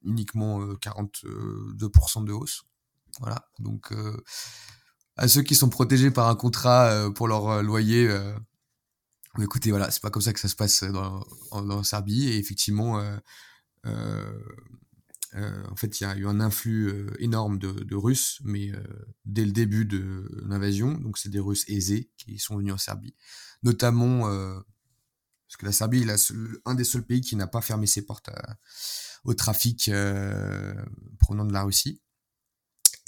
[0.04, 2.64] uniquement 42% de hausse.
[3.20, 3.48] Voilà.
[3.60, 3.94] Donc,
[5.18, 8.10] à ceux qui sont protégés par un contrat euh, pour leur euh, loyer,
[9.42, 12.30] écoutez, voilà, c'est pas comme ça que ça se passe dans, en, Serbie.
[12.30, 13.04] Et effectivement,
[13.84, 18.72] en fait, il y a eu un influx énorme de, Russes, mais
[19.26, 23.16] dès le début de l'invasion, donc c'est des Russes aisés qui sont venus en Serbie,
[23.62, 26.34] notamment parce que la Serbie est
[26.66, 28.32] un des seuls pays qui n'a pas fermé ses portes
[29.24, 29.92] au trafic
[31.20, 32.02] provenant de la Russie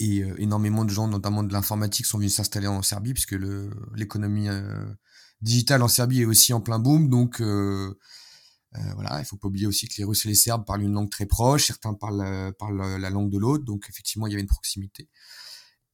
[0.00, 3.36] et euh, énormément de gens, notamment de l'informatique, sont venus s'installer en Serbie puisque
[3.94, 4.86] l'économie euh,
[5.42, 7.08] digitale en Serbie est aussi en plein boom.
[7.08, 7.94] Donc euh,
[8.94, 11.10] voilà, il faut pas oublier aussi que les Russes et les Serbes parlent une langue
[11.10, 11.66] très proche.
[11.66, 15.08] Certains parlent, parlent la langue de l'autre, donc effectivement il y avait une proximité.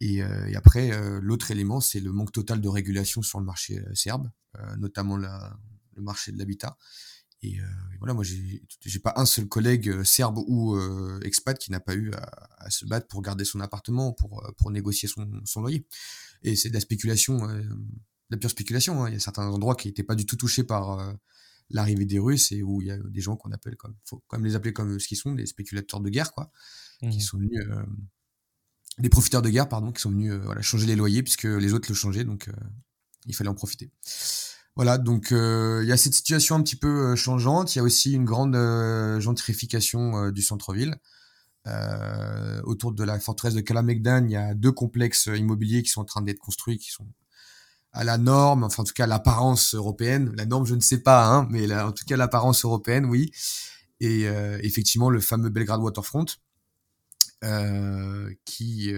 [0.00, 0.90] Et, et après,
[1.22, 4.30] l'autre élément, c'est le manque total de régulation sur le marché serbe,
[4.76, 6.76] notamment le marché de l'habitat.
[7.46, 7.64] Et, euh,
[7.98, 11.94] voilà, moi, j'ai pas un seul collègue euh, serbe ou euh, expat qui n'a pas
[11.94, 15.86] eu à, se battre pour garder son appartement, pour, pour négocier son, son loyer.
[16.42, 17.68] Et c'est de la spéculation, de
[18.30, 19.04] la pure spéculation.
[19.04, 19.08] Hein.
[19.08, 21.14] Il y a certains endroits qui n'étaient pas du tout touchés par
[21.70, 24.36] l'arrivée des Russes et où il y a des gens qu'on appelle comme, faut quand
[24.38, 26.50] même les appeler comme ce qu'ils sont, des spéculateurs de guerre, quoi,
[27.00, 27.20] qui mmh.
[27.20, 27.60] sont venus,
[28.98, 31.88] des profiteurs de guerre, pardon, qui sont venus voilà, changer les loyers puisque les autres
[31.88, 32.50] le changeaient, donc
[33.26, 33.92] il fallait en profiter.
[34.76, 37.74] Voilà, donc euh, il y a cette situation un petit peu euh, changeante.
[37.74, 40.96] Il y a aussi une grande euh, gentrification du centre-ville.
[42.64, 46.04] autour de la forteresse de Kalamegdan, il y a deux complexes immobiliers qui sont en
[46.04, 47.06] train d'être construits, qui sont
[47.92, 50.32] à la norme, enfin en tout cas l'apparence européenne.
[50.36, 53.32] La norme, je ne sais pas, hein, mais en tout cas l'apparence européenne, oui.
[54.00, 54.24] Et
[54.62, 56.26] effectivement, le fameux Belgrade Waterfront,
[58.44, 58.92] qui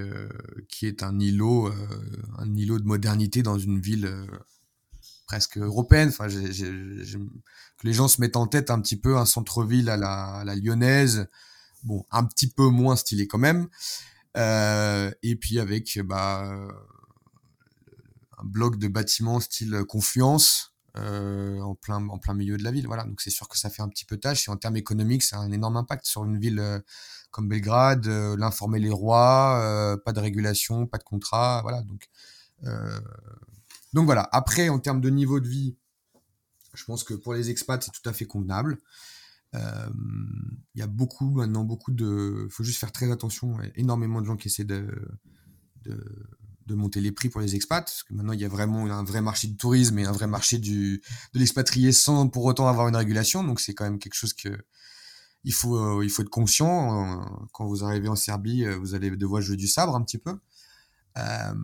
[0.68, 1.72] qui est un îlot,
[2.38, 4.08] un îlot de modernité dans une ville
[5.28, 6.08] presque européenne.
[6.08, 10.56] Enfin, que les gens se mettent en tête un petit peu un centre-ville à la,
[10.56, 11.28] lyonnaise,
[11.84, 13.68] bon, un petit peu moins stylé quand même.
[14.36, 16.50] Euh, et puis avec bah,
[18.38, 22.86] un bloc de bâtiments style Confluence euh, en plein en plein milieu de la ville.
[22.86, 24.48] Voilà, donc c'est sûr que ça fait un petit peu tâche.
[24.48, 26.80] Et en termes économiques, ça a un énorme impact sur une ville euh,
[27.30, 31.82] comme Belgrade, l'informer les rois, pas de régulation, pas de contrat, voilà.
[31.82, 32.08] Donc
[33.92, 35.76] donc voilà, après, en termes de niveau de vie,
[36.74, 38.78] je pense que pour les expats, c'est tout à fait convenable.
[39.54, 39.88] Euh,
[40.74, 42.44] il y a beaucoup, maintenant, beaucoup de...
[42.46, 43.58] Il faut juste faire très attention.
[43.74, 44.86] Énormément de gens qui essaient de,
[46.70, 49.22] monter les prix pour les expats, parce que maintenant, il y a vraiment un vrai
[49.22, 51.00] marché du tourisme et un vrai marché de
[51.32, 53.42] l'expatrié sans pour autant avoir une régulation.
[53.42, 54.50] Donc c'est quand même quelque chose que...
[55.44, 57.20] Il faut, euh, il faut être conscient.
[57.20, 60.36] Euh, quand vous arrivez en Serbie, vous allez devoir jouer du sabre un petit peu.
[61.18, 61.54] Euh,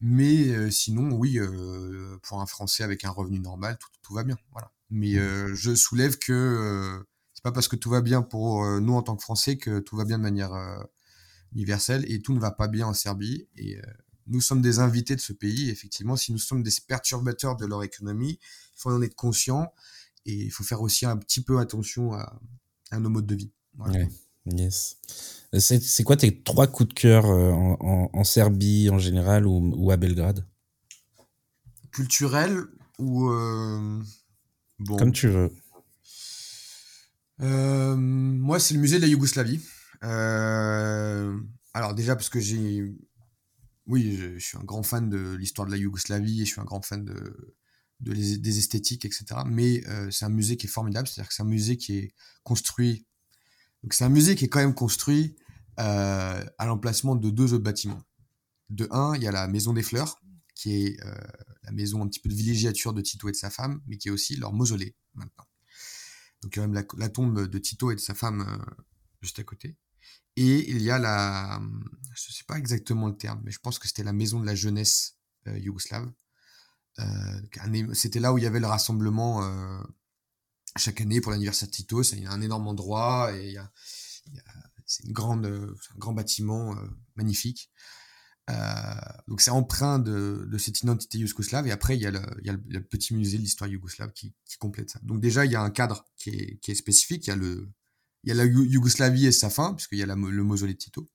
[0.00, 4.24] mais euh, sinon, oui, euh, pour un Français avec un revenu normal, tout, tout va
[4.24, 4.36] bien.
[4.52, 4.70] Voilà.
[4.90, 5.54] Mais mmh.
[5.54, 7.04] je soulève que
[7.34, 9.96] c'est pas parce que tout va bien pour nous en tant que Français que tout
[9.96, 10.52] va bien de manière
[11.52, 13.46] universelle et tout ne va pas bien en Serbie.
[13.56, 13.78] Et
[14.28, 15.68] nous sommes des invités de ce pays.
[15.68, 19.74] Effectivement, si nous sommes des perturbateurs de leur économie, il faut en être conscient
[20.24, 22.40] et il faut faire aussi un petit peu attention à,
[22.90, 23.52] à nos modes de vie.
[23.74, 24.06] Voilà.
[24.56, 24.96] Yes.
[25.58, 30.46] C'est quoi tes trois coups de cœur euh, en, Serbie en général ou, à Belgrade?
[31.90, 32.64] Culturel
[32.98, 34.02] ou euh,
[34.78, 34.96] bon.
[34.96, 35.50] Comme tu veux.
[37.40, 39.60] Euh, moi, c'est le musée de la Yougoslavie.
[40.02, 42.84] alors déjà parce que j'ai,
[43.86, 46.64] oui, je, suis un grand fan de l'histoire de la Yougoslavie et je suis un
[46.64, 47.54] grand fan de,
[48.00, 49.24] de des esthétiques, etc.
[49.46, 53.06] Mais c'est un musée qui est formidable, c'est-à-dire que c'est un musée qui est construit
[53.82, 55.36] donc c'est un musée qui est quand même construit
[55.78, 58.02] euh, à l'emplacement de deux autres bâtiments.
[58.70, 60.20] De un, il y a la Maison des Fleurs,
[60.54, 61.00] qui est
[61.62, 64.08] la maison un petit peu de villégiature de Tito et de sa femme, mais qui
[64.08, 65.44] est aussi leur mausolée maintenant.
[66.42, 68.64] Donc il y a même la, tombe de Tito et de sa femme
[69.22, 69.76] juste à côté.
[70.36, 71.62] Et il y a la,
[72.14, 74.54] je sais pas exactement le terme, mais je pense que c'était la maison de la
[74.56, 75.16] jeunesse
[75.46, 76.10] yougoslave.
[77.92, 79.42] c'était là où il y avait le rassemblement
[80.78, 82.02] chaque année pour l'anniversaire de Tito.
[82.02, 83.70] C'est un énorme endroit et il y a,
[84.86, 86.74] c'est une grande, un grand bâtiment
[87.16, 87.70] magnifique.
[88.50, 88.54] Euh,
[89.26, 92.76] donc c'est empreint de, cette identité yougoslave et après il y a le, il y
[92.76, 95.00] a petit musée de l'histoire yougoslave qui, complète ça.
[95.02, 96.30] Donc déjà il y a un cadre qui
[96.66, 97.36] est, spécifique, il y a
[98.24, 101.10] il y a la Yougoslavie et sa fin puisqu'il y a le mausolée de Tito.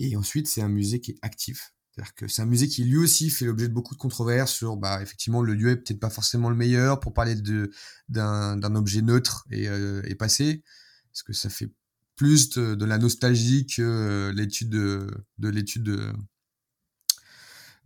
[0.00, 1.74] Et ensuite c'est un musée qui est actif,
[2.26, 5.42] c'est un musée qui lui aussi fait l'objet de beaucoup de controverses sur bah effectivement
[5.42, 7.70] le lieu est peut-être pas forcément le meilleur pour parler de
[8.08, 10.62] d'un objet neutre et, euh, passé
[11.12, 11.70] parce que ça fait
[12.16, 15.06] plus de, la nostalgie que euh, l'étude de,
[15.38, 16.12] de l'étude de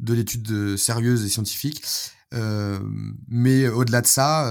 [0.01, 1.85] de l'étude euh, sérieuse et scientifique?
[3.29, 4.51] Mais au-delà de ça,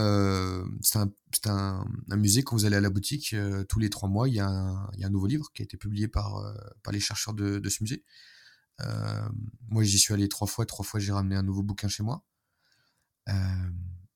[0.84, 1.86] c'est un,
[2.16, 3.36] musée, quand vous allez à la boutique,
[3.68, 5.66] tous les trois mois, il y, a un, y, a un nouveau livre qui a
[5.66, 6.54] été publié par,
[6.84, 8.04] par les chercheurs de ce musée.
[9.70, 12.24] Moi, j'y suis allé trois fois, trois fois j'ai ramené un nouveau bouquin chez moi.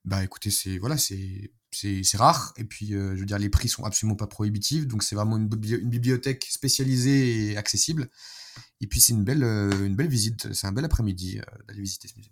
[0.05, 1.51] bah écoutez, c'est voilà, c'est
[2.15, 5.35] rare et puis je veux dire les prix sont absolument pas prohibitifs donc c'est vraiment
[5.35, 8.09] une, bibliothèque spécialisée et accessible
[8.81, 11.81] et puis c'est une belle, euh, une belle visite, c'est un bel après-midi euh, d'aller
[11.81, 12.31] visiter ce musée.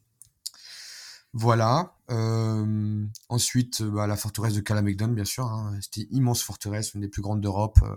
[1.33, 1.95] Voilà.
[2.11, 5.45] Euh, ensuite, bah, la forteresse de Calamegdon, bien sûr.
[5.45, 5.77] Hein.
[5.81, 7.95] C'était immense forteresse, une des plus grandes d'Europe, euh,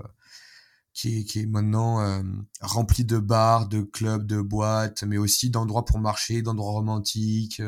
[0.96, 2.22] qui, est, qui est maintenant euh,
[2.60, 7.62] remplie de bars, de clubs, de boîtes, mais aussi d'endroits pour marcher, d'endroits romantiques,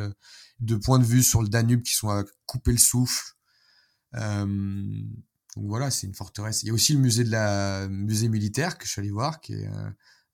[0.60, 3.34] de points de vue sur le Danube qui sont à couper le souffle.
[4.14, 4.44] donc
[5.56, 6.62] voilà, c'est une forteresse.
[6.62, 9.40] Il y a aussi le musée de la musée militaire que je suis allé voir,
[9.40, 9.68] qui est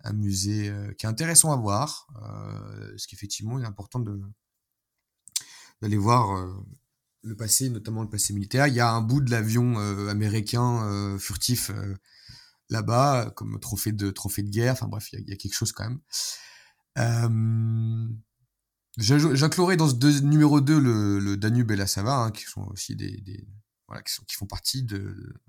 [0.04, 4.00] un musée euh, qui est intéressant à voir, euh, ce qui effectivement est important
[5.80, 6.52] d'aller voir euh,
[7.22, 8.66] le passé, notamment le passé militaire.
[8.68, 9.78] Il y a un bout de l'avion
[10.08, 11.70] américain furtif
[12.70, 14.72] là-bas, comme trophée de trophée de guerre.
[14.72, 16.00] Enfin bref, il y, a, quelque chose quand même.
[16.98, 18.08] Euh,
[18.96, 22.94] J'inclurai dans ce numéro 2 le, le, Danube et la Sava, hein, qui sont aussi
[22.94, 23.48] des, des
[23.88, 24.98] voilà, qui, sont, qui font partie de,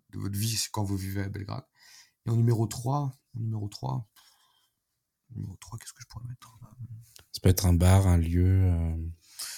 [0.09, 1.66] de, votre vie quand vous vivez à Belgrade.
[2.26, 2.97] Et en numéro 3,
[3.36, 4.09] en numéro 3,
[5.34, 6.57] Numéro 3, qu'est-ce que je pourrais mettre?
[7.32, 8.63] Ça peut être un bar, un lieu.
[8.63, 8.97] Euh.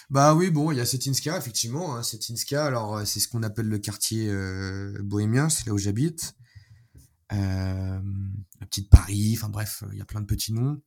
[0.10, 1.96] Bah oui, bon, il y a Setinska, effectivement.
[1.96, 5.78] Hein, Setinska, alors euh, c'est ce qu'on appelle le quartier euh, bohémien, c'est là où
[5.78, 6.36] j'habite.
[7.34, 8.02] Euh,
[8.60, 10.82] la petite Paris, enfin bref, il y a plein de petits noms.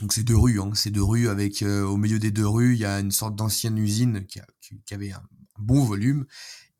[0.00, 2.80] Donc c'est deux rues, hein, c'est deux rues avec au milieu des deux rues, il
[2.80, 5.22] y a une sorte d'ancienne usine qui, a, qui, avait un
[5.58, 6.26] bon volume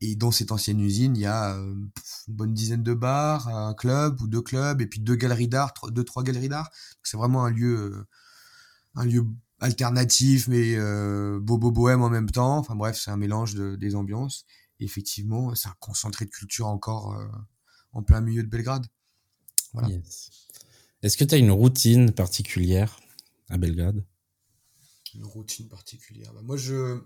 [0.00, 1.74] et dans cette ancienne usine, il y a euh,
[2.28, 5.72] une bonne dizaine de bars, un club ou deux clubs, et puis deux galeries d'art,
[5.90, 6.70] deux trois galeries d'art.
[7.02, 8.06] C'est vraiment un lieu, euh,
[8.94, 9.26] un lieu
[9.60, 12.58] alternatif, mais euh, bobo bohème en même temps.
[12.58, 14.44] Enfin bref, c'est un mélange de, des ambiances.
[14.80, 17.26] Effectivement, c'est un concentré de culture encore euh,
[17.96, 18.86] en plein milieu de Belgrade.
[19.72, 19.88] Voilà.
[19.88, 20.30] Yes.
[21.02, 23.00] Est-ce que tu as une routine particulière
[23.48, 24.04] à Belgrade?
[25.14, 26.32] Une routine particulière.
[26.34, 27.00] Bah, moi, je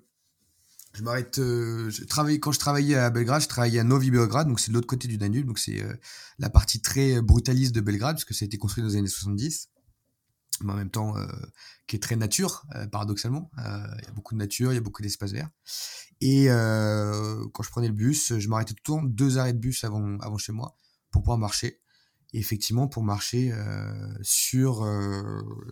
[0.93, 1.39] je m'arrête.
[1.39, 4.71] Euh, je travaille quand je travaillais à Belgrade, je travaillais à Novi Beograd, donc c'est
[4.71, 5.95] de l'autre côté du Danube, donc c'est euh,
[6.41, 9.07] la partie très brutaliste de Belgrade, parce que ça a été construit dans les années
[9.07, 9.69] 70,
[10.65, 11.27] mais en même temps euh,
[11.87, 13.51] qui est très nature, euh, paradoxalement.
[13.59, 15.49] Il y a beaucoup de nature, il y a beaucoup d'espace vert.
[16.21, 19.85] Et quand je prenais le bus, je m'arrêtais tout le temps deux arrêts de bus
[19.85, 20.77] avant avant chez moi
[21.11, 21.81] pour pouvoir marcher.
[22.33, 23.53] Et effectivement, pour marcher
[24.23, 24.87] sur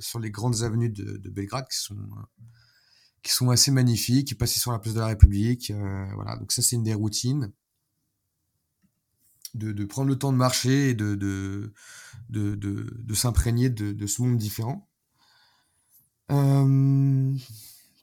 [0.00, 1.96] sur les grandes avenues de, de Belgrade qui sont
[3.22, 5.70] qui sont assez magnifiques, passer sur la place de la République.
[5.70, 7.52] Euh, voilà, donc ça c'est une des routines.
[9.54, 11.72] De, prendre le temps de marcher et de,
[13.14, 14.88] s'imprégner de, ce monde différent.
[16.30, 17.34] Euh,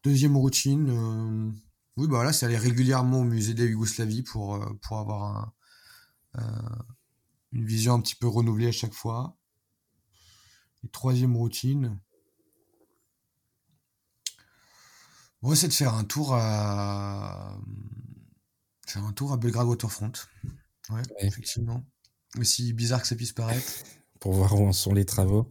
[0.04, 1.52] deuxième routine, euh,
[1.98, 5.54] oui, bah voilà, c'est aller régulièrement au musée de la Yougoslavie pour, euh, avoir
[6.34, 6.86] un,
[7.52, 9.38] une vision un petit peu renouvelée à chaque fois.
[10.84, 12.00] Et troisième routine,
[15.54, 17.58] c'est de faire un tour à
[18.88, 20.12] faire un tour à Belgrade Waterfront.
[20.90, 21.84] Ouais, effectivement.
[22.38, 23.72] Aussi bizarre que ça puisse paraître.
[24.20, 25.50] pour voir où en sont les travaux.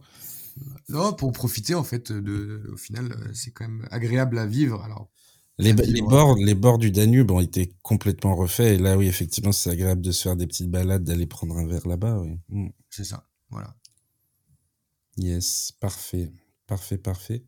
[0.89, 2.69] Non, pour profiter en fait de.
[2.71, 4.81] Au final, c'est quand même agréable à vivre.
[4.83, 5.09] Alors.
[5.57, 9.53] Les, les bords, les bords du Danube ont été complètement refaits et là, oui, effectivement,
[9.53, 12.19] c'est agréable de se faire des petites balades, d'aller prendre un verre là-bas.
[12.19, 12.37] Oui.
[12.49, 12.69] Mm.
[12.89, 13.73] C'est ça, voilà.
[15.17, 16.33] Yes, parfait,
[16.67, 17.45] parfait, parfait.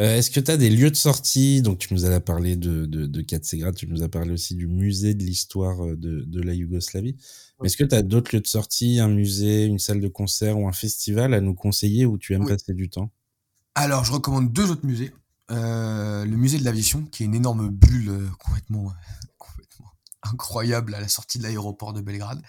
[0.00, 1.62] Euh, est-ce que tu as des lieux de sortie?
[1.62, 4.66] Donc, tu nous as parlé de, de, de Katsegrad, tu nous as parlé aussi du
[4.66, 7.16] musée de l'histoire euh, de, de la Yougoslavie.
[7.62, 10.66] Est-ce que tu as d'autres lieux de sortie, un musée, une salle de concert ou
[10.66, 13.10] un festival à nous conseiller où tu aimes passer du temps?
[13.76, 15.12] Alors, je recommande deux autres musées.
[15.48, 18.92] le musée de l'aviation, qui est une énorme bulle complètement,
[19.38, 19.92] complètement
[20.22, 22.42] incroyable à la sortie de l'aéroport de Belgrade.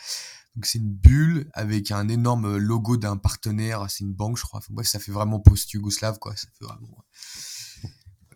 [0.55, 4.61] Donc c'est une bulle avec un énorme logo d'un partenaire, c'est une banque je crois.
[4.69, 6.33] bref, ça fait vraiment post-yougoslave quoi.
[6.61, 7.03] Vraiment.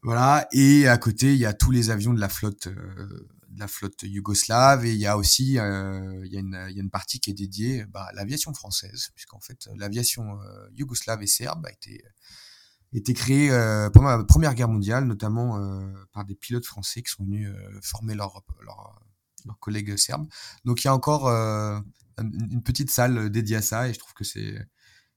[0.03, 0.47] Voilà.
[0.51, 3.67] Et à côté, il y a tous les avions de la flotte, euh, de la
[3.67, 6.83] flotte yougoslave, et il y a aussi, euh, il, y a une, il y a
[6.83, 11.27] une partie qui est dédiée bah, à l'aviation française, puisqu'en fait, l'aviation euh, yougoslave et
[11.27, 12.03] serbe a été
[12.91, 13.49] été créée
[13.93, 15.59] pendant la Première Guerre mondiale, notamment
[16.11, 17.47] par des pilotes français qui sont venus
[17.83, 18.99] former leurs leur,
[19.45, 20.27] leurs collègues serbes.
[20.65, 21.29] Donc il y a encore
[22.21, 24.67] une petite salle dédiée à ça, et je trouve que c'est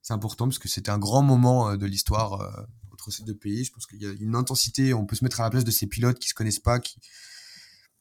[0.09, 2.67] important parce que c'était un grand moment de l'histoire
[3.11, 3.63] ces deux pays.
[3.63, 5.71] Je pense qu'il y a une intensité, on peut se mettre à la place de
[5.71, 6.99] ces pilotes qui se connaissent pas, qui,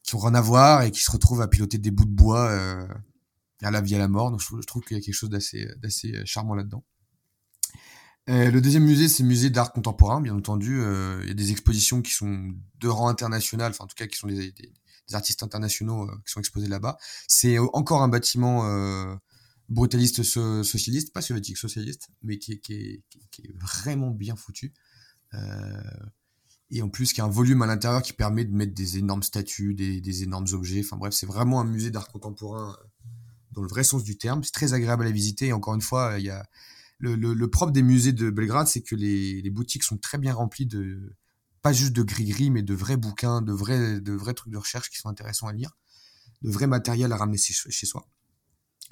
[0.03, 2.49] qui ont rien à voir et qui se retrouvent à piloter des bouts de bois
[2.51, 2.87] euh,
[3.63, 4.31] à la vie à la mort.
[4.31, 6.85] Donc je, trouve qu'il y a quelque chose d'assez, d'assez euh, charmant là-dedans.
[8.29, 10.81] Euh, le deuxième musée, c'est le musée d'art contemporain, bien entendu.
[10.81, 14.07] Euh, il y a des expositions qui sont de rang international, enfin en tout cas
[14.07, 14.55] qui sont des,
[15.13, 16.97] artistes internationaux qui sont exposés là-bas.
[17.29, 18.65] C'est encore un bâtiment
[19.73, 23.03] brutaliste socialiste, pas soviétique, socialiste, mais qui, est,
[23.61, 24.73] vraiment bien foutu.
[25.35, 25.83] Euh,
[26.71, 29.23] et en plus, qui a un volume à l'intérieur qui permet de mettre des énormes
[29.23, 30.81] statues, des, des énormes objets.
[30.85, 32.85] Enfin bref, c'est vraiment un musée d'art contemporain euh,
[33.53, 34.43] dans le vrai sens du terme.
[34.45, 35.49] C'est très agréable à visiter.
[35.49, 36.47] Et encore une fois, il y a
[36.99, 41.15] le, propre des musées de Belgrade, c'est que les, boutiques sont très bien remplies de
[41.63, 44.91] pas juste de gris-gris, mais de vrais bouquins, de vrais, de vrais trucs de recherche
[44.91, 45.71] qui sont intéressants à lire,
[46.43, 48.07] de vrais matériels à ramener chez, soi,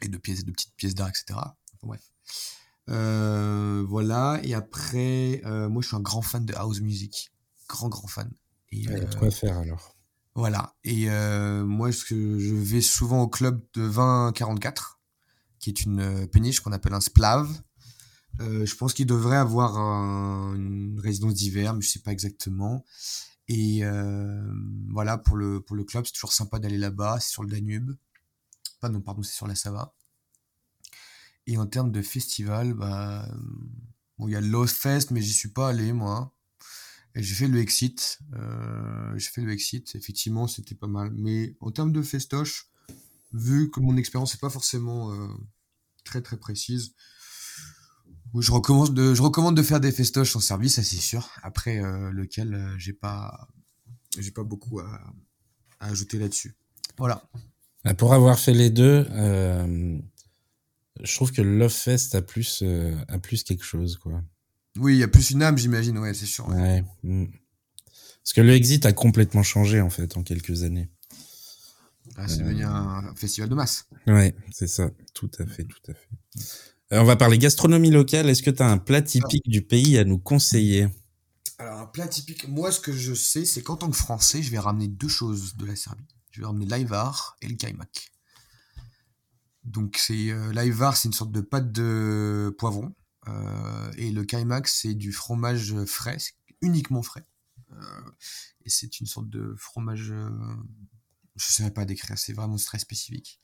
[0.02, 1.24] et de pièces, de petites pièces d'art, etc.
[1.30, 2.02] Enfin, bref.
[2.88, 4.40] Euh, voilà.
[4.44, 7.32] Et après, euh, moi, je suis un grand fan de house music.
[7.68, 8.30] Grand, grand fan.
[8.70, 9.96] Et, euh, faire alors.
[10.34, 10.74] Voilà.
[10.84, 15.00] Et euh, moi, je, je vais souvent au club de 2044,
[15.58, 17.48] qui est une péniche qu'on appelle un splav.
[18.40, 22.84] Euh, je pense qu'il devrait avoir un, une résidence d'hiver, mais je sais pas exactement.
[23.48, 24.52] Et euh,
[24.88, 27.18] voilà, pour le, pour le club, c'est toujours sympa d'aller là-bas.
[27.20, 27.92] C'est sur le Danube.
[28.80, 29.94] Pas non, pardon, c'est sur la Sava.
[31.46, 33.28] Et en termes de festival, bah,
[34.18, 36.32] bon, il y a le Fest, mais j'y suis pas allé, moi.
[37.14, 38.20] Et j'ai fait le Exit.
[38.34, 39.94] Euh, j'ai fait le Exit.
[39.96, 41.10] Effectivement, c'était pas mal.
[41.14, 42.70] Mais en termes de festoche,
[43.32, 45.12] vu que mon expérience n'est pas forcément
[46.04, 46.94] très très précise,
[48.38, 51.30] je recommande de, je recommande de faire des festoches en service, ça c'est sûr.
[51.42, 53.48] Après, euh, lequel euh, j'ai pas,
[54.18, 55.00] j'ai pas beaucoup à,
[55.80, 56.54] à ajouter là-dessus.
[56.98, 57.22] Voilà.
[57.84, 59.98] Bah, pour avoir fait les deux, euh,
[61.02, 64.22] je trouve que Love Fest a plus, euh, a plus quelque chose, quoi.
[64.78, 66.48] Oui, il y a plus une âme, j'imagine, ouais, c'est sûr.
[66.48, 66.84] Ouais.
[67.02, 67.26] Mm.
[68.22, 70.88] Parce que le Exit a complètement changé, en fait, en quelques années.
[72.16, 73.86] Ah, c'est devenu un festival de masse.
[74.06, 74.90] Ouais, c'est ça.
[75.14, 76.08] Tout à fait, tout à fait.
[76.92, 78.28] Euh, on va parler gastronomie locale.
[78.28, 80.88] Est-ce que tu as un plat typique du pays à nous conseiller?
[81.58, 84.50] Alors, un plat typique, moi, ce que je sais, c'est qu'en tant que Français, je
[84.50, 86.06] vais ramener deux choses de la Serbie.
[86.30, 88.10] Je vais ramener l'Aivar et le Kaimak.
[89.62, 92.94] Donc c'est euh, l'Aivar, c'est une sorte de pâte de poivron.
[93.28, 96.16] Euh, et le Kaimak, c'est du fromage frais,
[96.62, 97.26] uniquement frais.
[98.64, 100.58] Et c'est une sorte de fromage, je ne
[101.36, 103.40] saurais pas décrire, c'est vraiment très spécifique.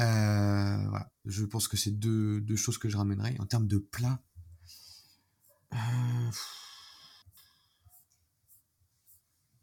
[0.00, 1.10] Euh, voilà.
[1.26, 3.36] Je pense que c'est deux, deux choses que je ramènerai.
[3.38, 4.20] En termes de plat,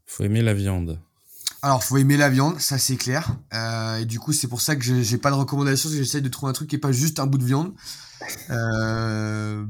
[0.05, 0.99] faut aimer la viande.
[1.61, 3.35] Alors, faut aimer la viande, ça c'est clair.
[3.53, 6.21] Euh, et du coup, c'est pour ça que j'ai pas de recommandation, parce que j'essaie
[6.21, 7.73] de trouver un truc qui est pas juste un bout de viande.
[8.49, 9.65] Euh,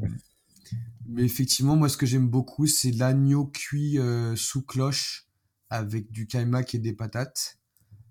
[1.07, 5.28] mais effectivement, moi, ce que j'aime beaucoup, c'est l'agneau cuit euh, sous cloche
[5.70, 7.57] avec du kaimak et des patates.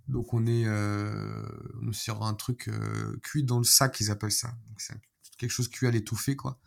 [0.08, 1.42] Donc, on est, euh,
[1.82, 4.54] on est sur un truc euh, cuit dans le sac, ils appellent ça.
[4.78, 4.94] C'est
[5.38, 6.60] quelque chose cuit à l'étouffée, quoi.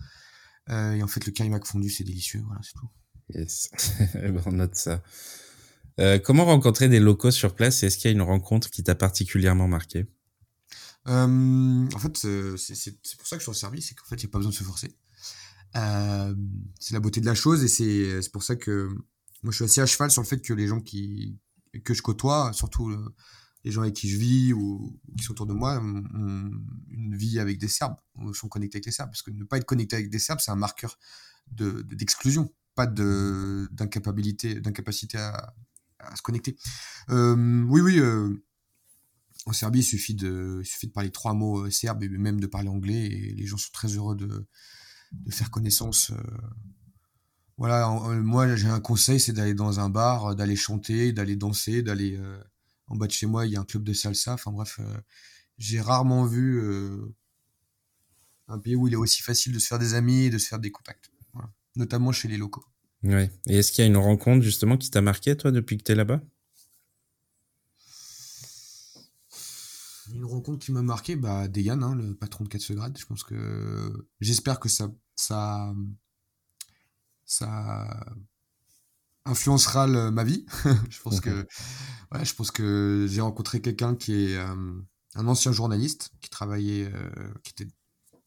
[0.69, 2.41] Euh, et en fait, le kaimak fondu, c'est délicieux.
[2.45, 2.89] Voilà, c'est tout.
[3.33, 3.69] Yes,
[4.45, 5.03] on note ça.
[5.99, 8.83] Euh, comment rencontrer des locaux sur place et est-ce qu'il y a une rencontre qui
[8.83, 10.07] t'a particulièrement marqué?
[11.07, 12.17] Euh, En fait,
[12.57, 14.39] c'est pour ça que je suis en service, c'est qu'en fait, il n'y a pas
[14.39, 14.95] besoin de se forcer.
[15.75, 16.35] Euh,
[16.79, 18.89] c'est la beauté de la chose et c'est pour ça que
[19.43, 21.37] moi, je suis assez à cheval sur le fait que les gens qui
[21.83, 22.95] que je côtoie, surtout
[23.63, 26.03] les gens avec qui je vis ou, qui sont autour de moi, ont
[26.87, 27.97] une vie avec des Serbes,
[28.33, 29.09] sont connectés avec les Serbes.
[29.09, 30.97] Parce que ne pas être connecté avec des Serbes, c'est un marqueur
[31.51, 35.53] d'exclusion, de, pas d'incapabilité, d'incapacité à,
[35.99, 36.55] à se connecter.
[37.09, 37.99] Euh, oui, oui.
[37.99, 38.33] Euh,
[39.45, 42.47] en Serbie, il suffit de, suffit de parler trois mots euh, serbes et même de
[42.47, 44.47] parler anglais et les gens sont très heureux de,
[45.11, 46.11] de faire connaissance.
[47.59, 52.17] Voilà, moi j'ai un conseil, c'est d'aller dans un bar, d'aller chanter, d'aller danser, d'aller
[52.87, 54.33] en bas de chez moi, il y a un club de salsa.
[54.33, 54.79] Enfin bref,
[55.57, 56.63] j'ai rarement vu
[58.47, 60.47] un pays où il est aussi facile de se faire des amis et de se
[60.47, 61.51] faire des contacts, voilà.
[61.75, 62.63] notamment chez les locaux.
[63.03, 63.29] Ouais.
[63.47, 65.91] Et est-ce qu'il y a une rencontre justement qui t'a marqué, toi, depuis que tu
[65.91, 66.21] es là-bas?
[70.13, 72.97] Une rencontre qui m'a marqué, bah, Deyan, hein, le patron de Katsegrad.
[72.97, 75.73] Je pense que j'espère que ça, ça,
[77.29, 77.87] ça
[79.25, 80.45] influencera ma vie.
[80.89, 81.29] je pense que,
[82.11, 84.81] ouais, je pense que j'ai rencontré quelqu'un qui est euh,
[85.15, 87.71] un ancien journaliste qui travaillait, euh, qui était,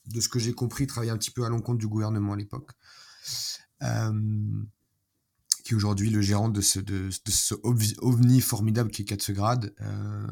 [0.07, 2.71] de ce que j'ai compris, travaillait un petit peu à l'encontre du gouvernement à l'époque.
[3.83, 4.63] Euh,
[5.65, 7.55] qui est aujourd'hui le gérant de ce, de, ce
[8.01, 10.27] ovni formidable qui est Katsegrad, euh,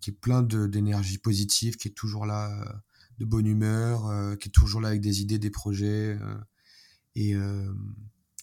[0.00, 2.82] qui est plein d'énergie positive, qui est toujours là,
[3.18, 6.16] de bonne humeur, qui est toujours là avec des idées, des projets.
[7.16, 7.74] Euh, et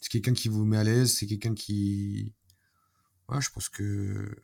[0.01, 2.34] c'est quelqu'un qui vous met à l'aise, c'est quelqu'un qui.
[3.30, 4.36] Ouais, je pense que.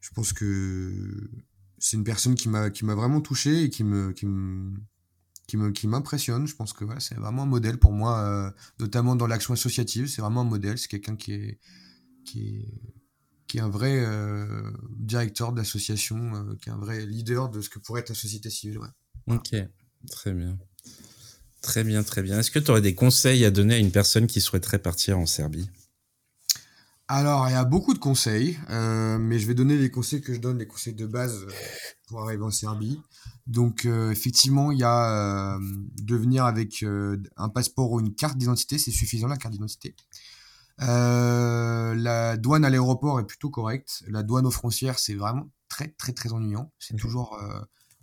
[0.00, 1.30] Je pense que
[1.78, 4.72] c'est une personne qui m'a qui m'a vraiment touché et qui me qui me
[5.46, 6.46] qui me qui m'impressionne.
[6.46, 10.06] Je pense que voilà, c'est vraiment un modèle pour moi, euh, notamment dans l'action associative.
[10.06, 10.78] C'est vraiment un modèle.
[10.78, 11.58] C'est quelqu'un qui est
[12.24, 12.96] qui est
[13.46, 17.68] qui est un vrai euh, directeur d'association, euh, qui est un vrai leader de ce
[17.68, 18.80] que pourrait être la société civile.
[19.28, 19.54] Ok,
[20.10, 20.58] très bien.
[21.62, 22.38] Très bien, très bien.
[22.38, 25.26] Est-ce que tu aurais des conseils à donner à une personne qui souhaiterait partir en
[25.26, 25.68] Serbie?
[27.08, 30.34] Alors, il y a beaucoup de conseils, euh, mais je vais donner les conseils que
[30.34, 31.52] je donne, les conseils de base euh,
[32.08, 33.00] pour arriver en Serbie.
[33.46, 35.56] Donc, euh, effectivement, il y a
[36.02, 36.84] de venir avec
[37.36, 39.94] un passeport ou une carte d'identité, c'est suffisant la carte d'identité.
[40.78, 44.02] la douane à l'aéroport est plutôt correcte.
[44.08, 46.72] La douane aux frontières, c'est vraiment très très très ennuyant.
[46.80, 47.38] C'est toujours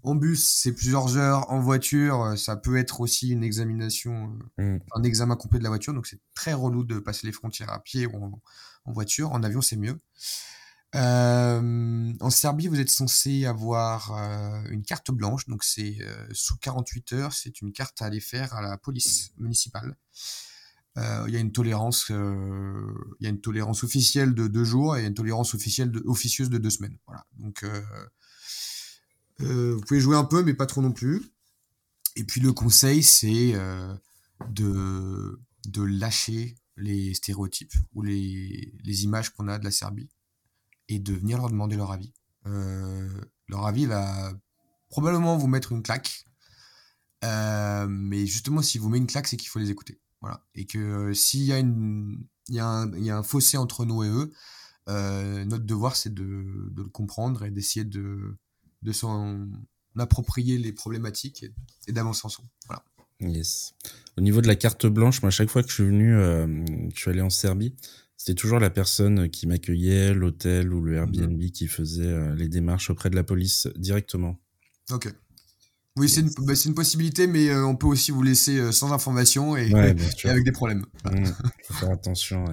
[0.04, 1.50] en bus, c'est plusieurs heures.
[1.52, 4.78] En voiture, ça peut être aussi une examination, mmh.
[4.96, 5.94] un examen complet de la voiture.
[5.94, 8.42] Donc, c'est très relou de passer les frontières à pied ou en,
[8.86, 9.32] en voiture.
[9.32, 9.98] En avion, c'est mieux.
[10.96, 16.58] Euh, en Serbie, vous êtes censé avoir euh, une carte blanche, donc c'est euh, sous
[16.58, 19.96] 48 heures, c'est une carte à aller faire à la police municipale.
[20.96, 22.16] Il y a une tolérance, il
[23.20, 26.60] y a une tolérance officielle de deux jours et une tolérance officielle de, officieuse de
[26.60, 27.00] deux semaines.
[27.08, 27.26] Voilà.
[27.40, 27.66] Donc,
[29.40, 31.22] vous pouvez jouer un peu, mais pas trop non plus.
[32.16, 33.54] Et puis le conseil, c'est
[34.50, 40.10] de de lâcher les stéréotypes ou les, les images qu'on a de la Serbie
[40.88, 42.14] et de venir leur demander leur avis.
[42.46, 43.10] Euh,
[43.48, 44.34] leur avis va
[44.90, 46.26] probablement vous mettre une claque,
[47.24, 50.00] euh, mais justement, si vous met une claque, c'est qu'il faut les écouter.
[50.22, 50.46] Voilà.
[50.56, 54.10] Et que euh, s'il y, a y, un, y a un fossé entre nous et
[54.10, 54.32] eux,
[54.88, 58.38] notre devoir, c'est de, de, le comprendre et d'essayer de,
[58.84, 59.48] de s'en
[59.98, 61.54] approprier les problématiques et,
[61.88, 62.50] et d'avancer ensemble.
[62.68, 62.84] Voilà.
[63.20, 63.74] Yes.
[64.18, 66.48] Au niveau de la carte blanche, moi, à chaque fois que je suis venu, euh,
[66.94, 67.76] je suis allé en Serbie,
[68.18, 71.52] c'était toujours la personne qui m'accueillait, l'hôtel ou le Airbnb mhm.
[71.52, 74.38] qui faisait euh, les démarches auprès de la police directement.
[74.92, 75.14] Ok.
[75.96, 79.56] Oui, c'est une, bah, une, possibilité, mais euh, on peut aussi vous laisser sans information
[79.56, 79.72] et,
[80.26, 80.86] avec des problèmes.
[81.06, 81.26] Mmh,
[81.66, 82.46] faut faire attention.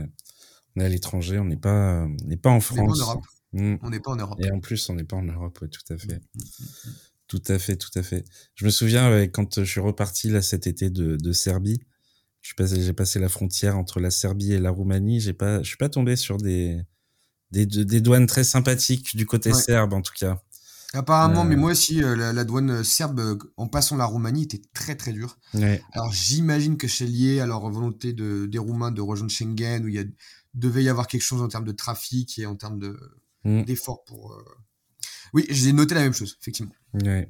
[0.76, 3.02] On est à l'étranger, on n'est pas, on pas en France.
[3.52, 3.76] Mmh.
[3.82, 4.38] On n'est pas en Europe.
[4.40, 6.20] Et en plus, on n'est pas en Europe, tout à fait.
[6.34, 6.40] Mmh,
[7.26, 8.24] tout à fait, tout à fait.
[8.54, 11.80] Je me souviens quand je suis reparti là cet été de, de Serbie,
[12.42, 15.20] j'ai passé, passé la frontière entre la Serbie et la Roumanie.
[15.20, 16.80] J'ai pas, je suis pas tombé sur des,
[17.50, 20.42] des, des douanes très sympathiques du côté serbe en tout cas.
[20.92, 21.58] Apparemment, mais euh.
[21.58, 25.38] moi aussi, euh, la, douane serbe euh, en passant la Roumanie était très très dure.
[25.92, 29.88] Alors j'imagine que c'est lié à leur volonté de, des Roumains de rejoindre Schengen, où
[29.88, 30.04] il y a,
[30.54, 32.98] devait y avoir quelque chose en termes de trafic et en termes de,
[33.44, 33.64] mm.
[33.64, 34.36] d'efforts pour,
[35.32, 36.72] oui, j'ai noté la même chose, effectivement.
[36.94, 37.28] Ouais,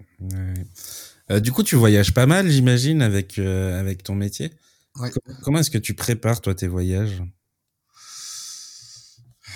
[1.30, 4.52] euh, du coup, tu voyages pas mal, j'imagine, avec, euh, avec ton métier.
[4.96, 5.10] Ouais.
[5.42, 7.22] Comment est-ce que tu prépares, toi, tes voyages?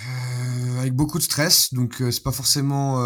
[0.06, 2.96] Euh, Avec beaucoup de stress, donc c'est pas forcément...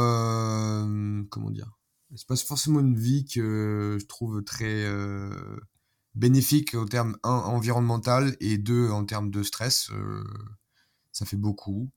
[1.30, 1.70] comment dire?
[2.16, 4.86] C'est pas forcément une vie que je trouve très
[6.14, 9.90] bénéfique en termes environnemental et deux, en termes de stress
[11.18, 11.90] ça fait beaucoup.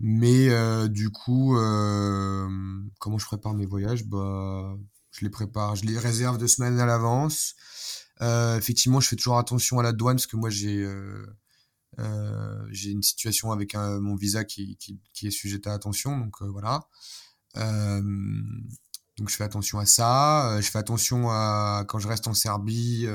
[0.00, 2.48] Mais euh, du coup, euh,
[2.98, 4.06] comment je prépare mes voyages?
[4.06, 4.74] Bah,
[5.10, 7.54] Je les prépare, je les réserve deux semaines à l'avance.
[8.22, 10.82] Euh, effectivement, je fais toujours attention à la douane parce que moi, j'ai
[11.98, 14.78] une situation avec mon visa qui,
[15.22, 16.18] est sujet à attention.
[16.18, 16.88] Donc voilà.
[17.54, 20.58] donc je fais attention à ça.
[20.62, 23.06] je fais attention à quand je reste en Serbie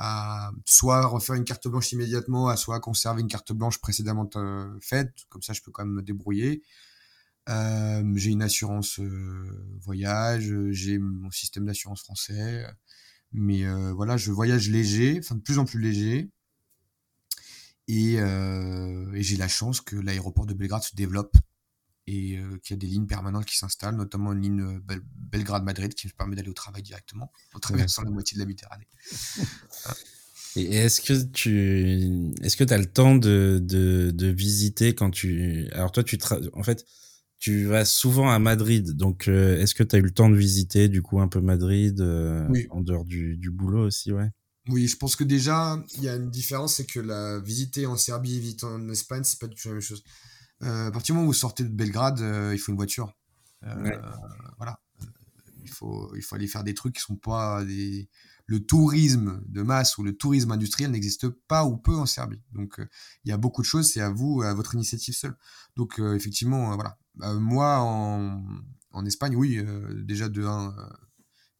[0.00, 4.78] à soit refaire une carte blanche immédiatement, à soit conserver une carte blanche précédemment euh,
[4.80, 6.62] faite, comme ça je peux quand même me débrouiller.
[7.48, 12.64] Euh, j'ai une assurance euh, voyage, j'ai mon système d'assurance français,
[13.32, 16.30] mais voilà, je voyage léger, enfin de plus en plus léger,
[17.88, 21.36] et, et j'ai la chance que l'aéroport de Belgrade se développe
[22.08, 25.00] et euh, qu'il y a des lignes permanentes qui s'installent, notamment une ligne euh,
[25.30, 28.88] Belgrade-Madrid qui me permet d'aller au travail directement en traversant la moitié de la Méditerranée.
[30.56, 35.68] Et est-ce que tu est-ce que as le temps de, de, de, visiter quand tu
[35.72, 36.18] alors toi tu
[36.54, 36.86] en fait
[37.38, 40.34] tu vas souvent à Madrid donc euh, est-ce que tu as eu le temps de
[40.34, 44.30] visiter du coup un peu Madrid euh, en dehors du, du boulot aussi ouais?
[44.68, 47.96] Oui, je pense que déjà il y a une différence c'est que la visiter en
[47.96, 50.02] Serbie et visiter en Espagne c'est pas du tout la même chose.
[50.62, 52.18] Euh, à partir du moment où vous sortez de Belgrade,
[52.52, 53.12] il faut une voiture.
[53.62, 54.80] Voilà.
[55.62, 58.08] Il faut il faut aller faire des trucs qui sont pas des
[58.48, 62.42] le tourisme de masse ou le tourisme industriel n'existe pas ou peu en Serbie.
[62.52, 62.88] Donc euh,
[63.24, 65.36] il y a beaucoup de choses, c'est à vous, à votre initiative seule.
[65.76, 66.98] Donc euh, effectivement, euh, voilà.
[67.38, 68.42] moi en,
[68.90, 69.60] en, Espagne, oui,
[70.02, 70.74] déjà de un,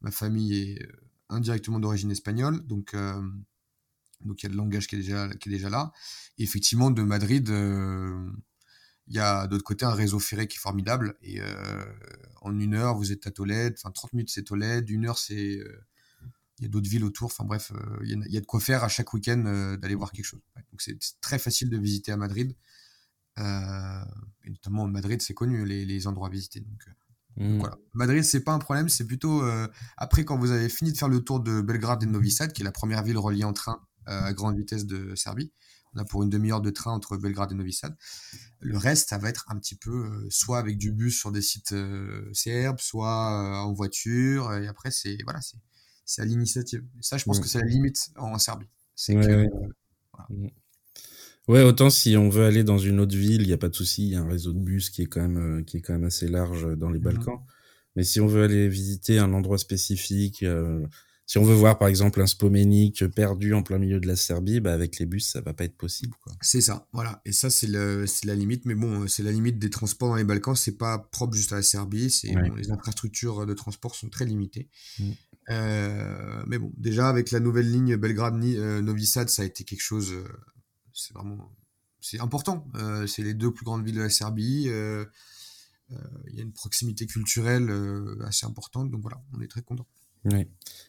[0.01, 0.87] ma famille est
[1.29, 2.95] indirectement d'origine espagnole, donc
[4.25, 5.91] donc il y a le langage qui est déjà qui est déjà là.
[6.39, 7.47] Et effectivement, de Madrid,
[9.09, 11.15] il y a d'autre côté un réseau ferré qui est formidable.
[11.21, 11.41] Et
[12.41, 13.75] en une heure, vous êtes à Tolède.
[13.77, 14.89] Enfin, 30 minutes, c'est Tolède.
[14.89, 15.59] Une heure, c'est
[16.59, 17.27] il y a d'autres villes autour.
[17.27, 20.11] Enfin bref, euh, il y, a de quoi faire à chaque week-end euh, d'aller voir
[20.11, 20.41] quelque chose.
[20.71, 22.55] donc c'est très facile de visiter à Madrid.
[23.37, 24.03] Euh,
[24.43, 26.59] et notamment Madrid, c'est connu les, endroits à visiter.
[26.59, 26.85] Donc,
[27.37, 27.59] mmh.
[27.59, 27.77] voilà.
[27.93, 28.89] Madrid, c'est pas un problème.
[28.89, 29.41] C'est plutôt
[29.97, 32.51] après quand vous avez fini de faire le tour de Belgrade et de Novi Sad,
[32.51, 35.51] qui est la première ville reliée en train à grande vitesse de Serbie.
[35.95, 37.95] On a pour une demi-heure de train entre Belgrade et Novi Sad.
[38.59, 41.73] Le reste, ça va être un petit peu soit avec du bus sur des sites
[42.33, 44.53] serbes, soit en voiture.
[44.53, 45.57] Et après, c'est voilà, c'est
[46.09, 46.83] c'est à l'initiative.
[47.01, 48.65] Ça, je pense que c'est la limite en Serbie.
[48.95, 49.47] C'est ouais,
[51.47, 51.61] ouais.
[51.61, 54.07] autant si on veut aller dans une autre ville, il n'y a pas de souci,
[54.07, 55.93] il y a un réseau de bus qui est quand même, euh, qui est quand
[55.93, 57.03] même assez large dans les mm-hmm.
[57.03, 57.39] Balkans.
[57.95, 60.83] Mais si on veut aller visiter un endroit spécifique, euh,
[61.29, 64.59] si on veut voir par exemple un Spomenik perdu en plein milieu de la Serbie,
[64.59, 66.17] bah avec les bus, ça va pas être possible.
[66.41, 67.21] C'est ça, voilà.
[67.23, 68.65] Et ça, c'est la limite.
[68.65, 70.55] Mais bon, c'est la limite des transports dans les Balkans.
[70.55, 72.09] C'est pas propre juste à la Serbie.
[72.09, 74.69] C'est les infrastructures de transport sont très limitées.
[74.97, 75.11] Mm.
[75.51, 80.11] Euh, mais bon, déjà avec la nouvelle ligne Belgrade-Novi Sad, ça a été quelque chose.
[80.11, 80.27] Euh,
[80.93, 81.55] c'est vraiment.
[82.01, 82.67] C'est important.
[82.73, 84.63] Euh, c'est les deux plus grandes villes de la Serbie.
[84.63, 87.71] Il y a une proximité culturelle
[88.25, 88.89] assez importante.
[88.89, 89.85] Donc voilà, on est très content.
[90.25, 90.47] Oui.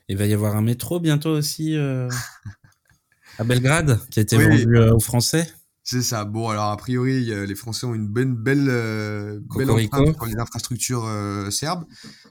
[0.09, 1.77] Il va y avoir un métro bientôt aussi
[3.39, 5.47] à Belgrade qui a été vendu aux Français.
[5.91, 6.25] C'est ça.
[6.25, 10.37] Bon, alors a priori, les Français ont une belle, belle, euh, belle empreinte pour les
[10.37, 11.85] infrastructures euh, serbes.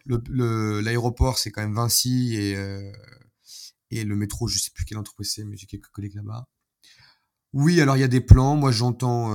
[0.06, 2.90] L'aéroport, c'est quand même Vinci et, euh,
[3.92, 6.48] et le métro, je sais plus quelle entreprise c'est, mais j'ai quelques collègues là-bas.
[7.52, 8.56] Oui, alors il y a des plans.
[8.56, 9.30] Moi, j'entends.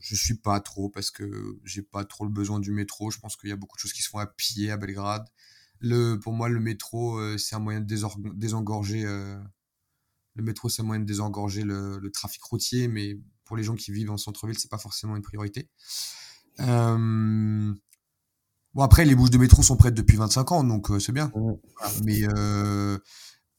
[0.00, 3.10] je suis pas trop parce que j'ai pas trop le besoin du métro.
[3.10, 5.26] Je pense qu'il y a beaucoup de choses qui se font à pied à Belgrade.
[5.86, 7.86] Le, pour moi, le métro, c'est un moyen de
[8.34, 9.04] désengorger
[10.34, 13.92] le métro, c'est un moyen de désengorger le, trafic routier, mais pour les gens qui
[13.92, 15.68] vivent en centre-ville, c'est pas forcément une priorité.
[16.60, 17.72] Euh,
[18.74, 21.32] bon, après, les bouches de métro sont prêtes depuis 25 ans, donc euh, c'est bien.
[22.04, 22.98] Mais euh,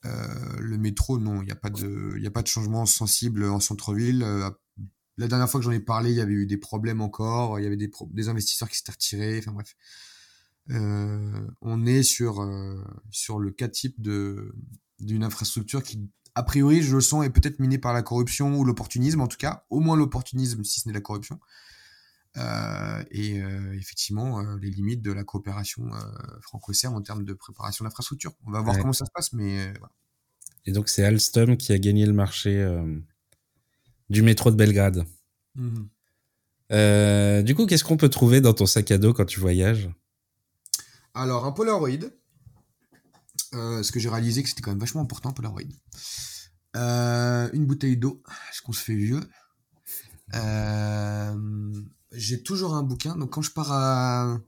[0.03, 4.19] le métro, non, il n'y a, pas de, a pas de changement sensible en centre-ville.
[5.17, 7.63] la dernière fois que j'en ai parlé, il y avait eu des problèmes encore, il
[7.63, 9.75] y avait des, des investisseurs qui s'étaient retirés, enfin bref.
[10.69, 12.47] On est sur,
[13.11, 17.77] sur le cas type d'une infrastructure qui a priori, je le sens, est peut-être miné
[17.77, 20.99] par la corruption ou l'opportunisme, en tout cas, au moins l'opportunisme, si ce n'est la
[20.99, 21.39] corruption.
[22.37, 25.89] Euh, et euh, effectivement, euh, les limites de la coopération
[26.41, 28.33] franco-serbe en termes de préparation d'infrastructure.
[28.45, 29.93] On va voir comment ça se passe, mais voilà.
[30.65, 32.67] Et donc, c'est Alstom qui a gagné le marché
[34.09, 35.05] du métro de Belgrade.
[35.55, 35.85] Mmh
[37.43, 39.87] du coup, qu'est-ce qu'on peut trouver dans ton sac à dos quand tu voyages?
[41.15, 42.11] Alors, un Polaroid.
[43.53, 45.61] Euh, ce que j'ai réalisé que c'était quand même vachement important Polaroid.
[46.75, 49.21] Euh, une bouteille d'eau, est-ce qu'on se fait vieux?
[50.33, 51.73] Euh,
[52.11, 54.39] J'ai toujours un bouquin, donc quand je pars à...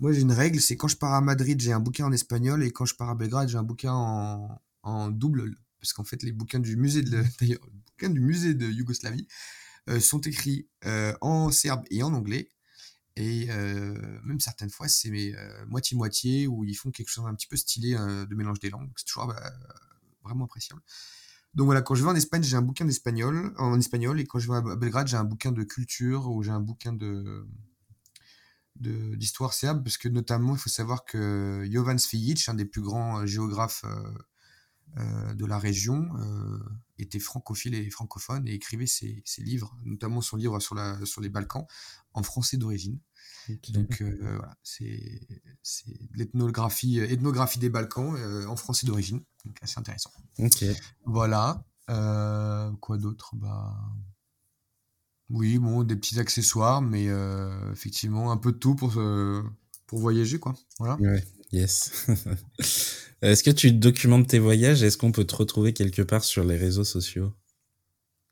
[0.00, 2.62] Moi j'ai une règle, c'est quand je pars à Madrid, j'ai un bouquin en espagnol,
[2.62, 6.22] et quand je pars à Belgrade, j'ai un bouquin en, en double, parce qu'en fait
[6.22, 7.60] les bouquins du musée de, d'ailleurs,
[8.00, 9.28] du musée de Yougoslavie
[10.00, 10.68] sont écrits
[11.20, 12.50] en serbe et en anglais,
[13.16, 17.46] et euh, même certaines fois, c'est euh, moitié-moitié, où ils font quelque chose un petit
[17.46, 18.90] peu stylé euh, de mélange des langues.
[18.96, 19.52] C'est toujours bah,
[20.22, 20.82] vraiment appréciable.
[21.54, 24.38] Donc voilà, quand je vais en Espagne, j'ai un bouquin d'espagnol, en espagnol, et quand
[24.38, 27.46] je vais à Belgrade, j'ai un bouquin de culture, ou j'ai un bouquin de
[28.78, 33.24] d'histoire serbe, parce que notamment, il faut savoir que Jovan Svijic, un des plus grands
[33.24, 33.86] géographes
[34.96, 36.08] de la région,
[36.98, 41.28] était francophile et francophone et écrivait ses, livres, notamment son livre sur, la, sur les
[41.28, 41.66] Balkans,
[42.14, 42.98] en français d'origine.
[43.70, 45.20] Donc euh, voilà, c'est
[46.14, 50.10] l'ethnographie ethnographie des Balkans euh, en français d'origine, donc assez intéressant.
[51.04, 51.64] Voilà.
[51.88, 53.36] Euh, quoi d'autre?
[53.36, 53.76] Bah
[55.30, 57.06] oui, bon, des petits accessoires, mais
[57.72, 59.00] effectivement un peu de tout pour
[59.86, 60.54] pour voyager, quoi.
[60.78, 60.96] Voilà.
[60.96, 62.06] Ouais, yes.
[63.26, 64.82] Est-ce que tu documentes tes voyages?
[64.82, 67.32] Est-ce qu'on peut te retrouver quelque part sur les réseaux sociaux?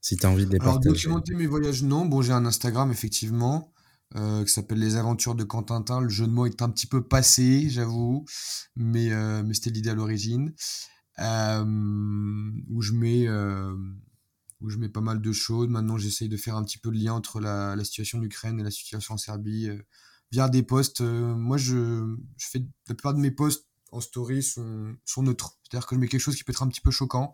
[0.01, 0.95] Si tu as envie de les Alors, partager.
[0.95, 2.05] documenter mes voyages, non.
[2.07, 3.73] Bon, j'ai un Instagram, effectivement,
[4.17, 6.01] euh, qui s'appelle Les Aventures de Quentin.
[6.01, 8.25] Le jeu de mots est un petit peu passé, j'avoue,
[8.77, 10.53] mais, euh, mais c'était l'idée à l'origine.
[11.21, 11.65] Euh,
[12.71, 13.29] où je mets
[14.61, 15.69] où je mets pas mal de choses.
[15.69, 18.63] Maintenant, j'essaye de faire un petit peu le lien entre la, la situation d'Ukraine et
[18.63, 19.79] la situation en Serbie euh,
[20.33, 21.03] via des posts.
[21.03, 25.59] Euh, moi, je, je fais la plupart de mes posts en story sont, sont neutres.
[25.63, 27.33] C'est-à-dire que je mets quelque chose qui peut être un petit peu choquant,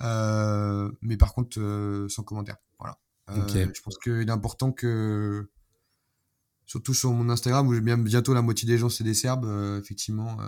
[0.00, 2.56] euh, mais par contre euh, sans commentaire.
[2.78, 2.98] Voilà.
[3.30, 3.70] Euh.
[3.74, 5.50] Je pense qu'il est important que,
[6.66, 9.46] surtout sur mon Instagram où bien bientôt la moitié des gens c'est des Serbes,
[9.80, 10.38] effectivement.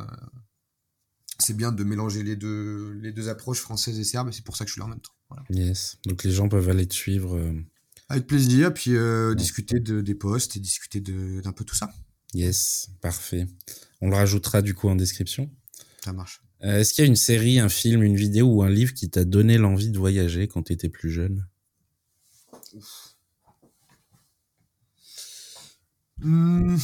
[1.39, 4.57] c'est bien de mélanger les deux, les deux approches françaises et serbes, et c'est pour
[4.57, 5.15] ça que je suis là en même temps.
[5.29, 5.45] Voilà.
[5.51, 5.99] Yes.
[6.07, 7.39] Donc les gens peuvent aller te suivre.
[8.09, 11.91] Avec plaisir, puis euh, discuter de, des posts et discuter de- d'un peu tout ça.
[12.35, 13.47] Yes, parfait.
[14.01, 15.51] On le rajoutera du coup en description.
[16.05, 16.43] Ça marche.
[16.65, 19.09] Euh, Est-ce qu'il y a une série, un film, une vidéo ou un livre qui
[19.09, 21.47] t'a donné l'envie de voyager quand tu étais plus jeune?
[26.19, 26.77] Hmm,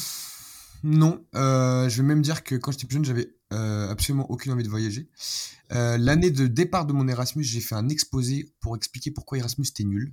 [0.84, 4.52] non, euh, je vais même dire que quand j'étais plus jeune, j'avais euh, absolument aucune
[4.52, 5.10] envie de voyager.
[5.70, 9.84] L'année de départ de mon Erasmus, j'ai fait un exposé pour expliquer pourquoi Erasmus était
[9.84, 10.12] nul.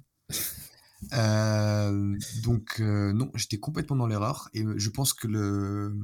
[1.14, 5.96] Euh, donc euh, non, j'étais complètement dans l'erreur et je pense que le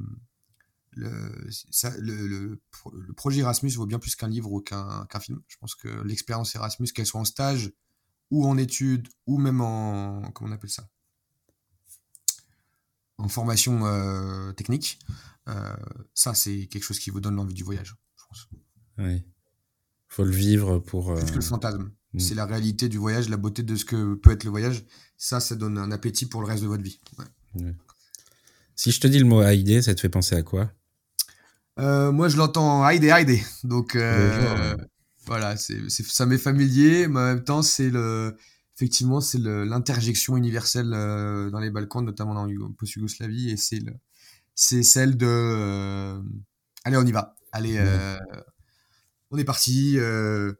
[0.96, 1.10] le,
[1.50, 5.18] ça, le, le, pro- le projet Erasmus vaut bien plus qu'un livre ou qu'un qu'un
[5.18, 5.42] film.
[5.48, 7.72] Je pense que l'expérience Erasmus, qu'elle soit en stage
[8.30, 10.88] ou en études ou même en comment on appelle ça?
[13.18, 15.00] En formation euh, technique,
[15.48, 15.76] euh,
[16.14, 18.48] ça c'est quelque chose qui vous donne l'envie du voyage, je pense.
[18.98, 19.26] Ouais.
[20.06, 21.10] Faut le vivre pour.
[21.10, 21.90] euh, Plus que le fantasme.
[22.14, 22.20] Mm.
[22.20, 24.84] C'est la réalité du voyage, la beauté de ce que peut être le voyage.
[25.16, 27.00] Ça, ça donne un appétit pour le reste de votre vie.
[27.56, 27.74] Ouais.
[28.76, 30.70] Si je te dis le mot Haïdé, ça te fait penser à quoi?
[31.78, 33.40] Euh, moi, je l'entends Heide Heide.
[33.62, 34.76] Donc, euh,
[35.26, 38.36] voilà, ça m'est familier, mais en même temps, c'est le,
[38.76, 43.92] effectivement, c'est l'interjection universelle euh, dans les Balkans, notamment dans la post-Yougoslavie, et c'est, le,
[44.54, 46.20] c'est celle de,
[46.84, 47.34] allez, on y va.
[47.52, 47.78] Allez,
[49.30, 49.94] on est parti.
[49.98, 50.52] euh,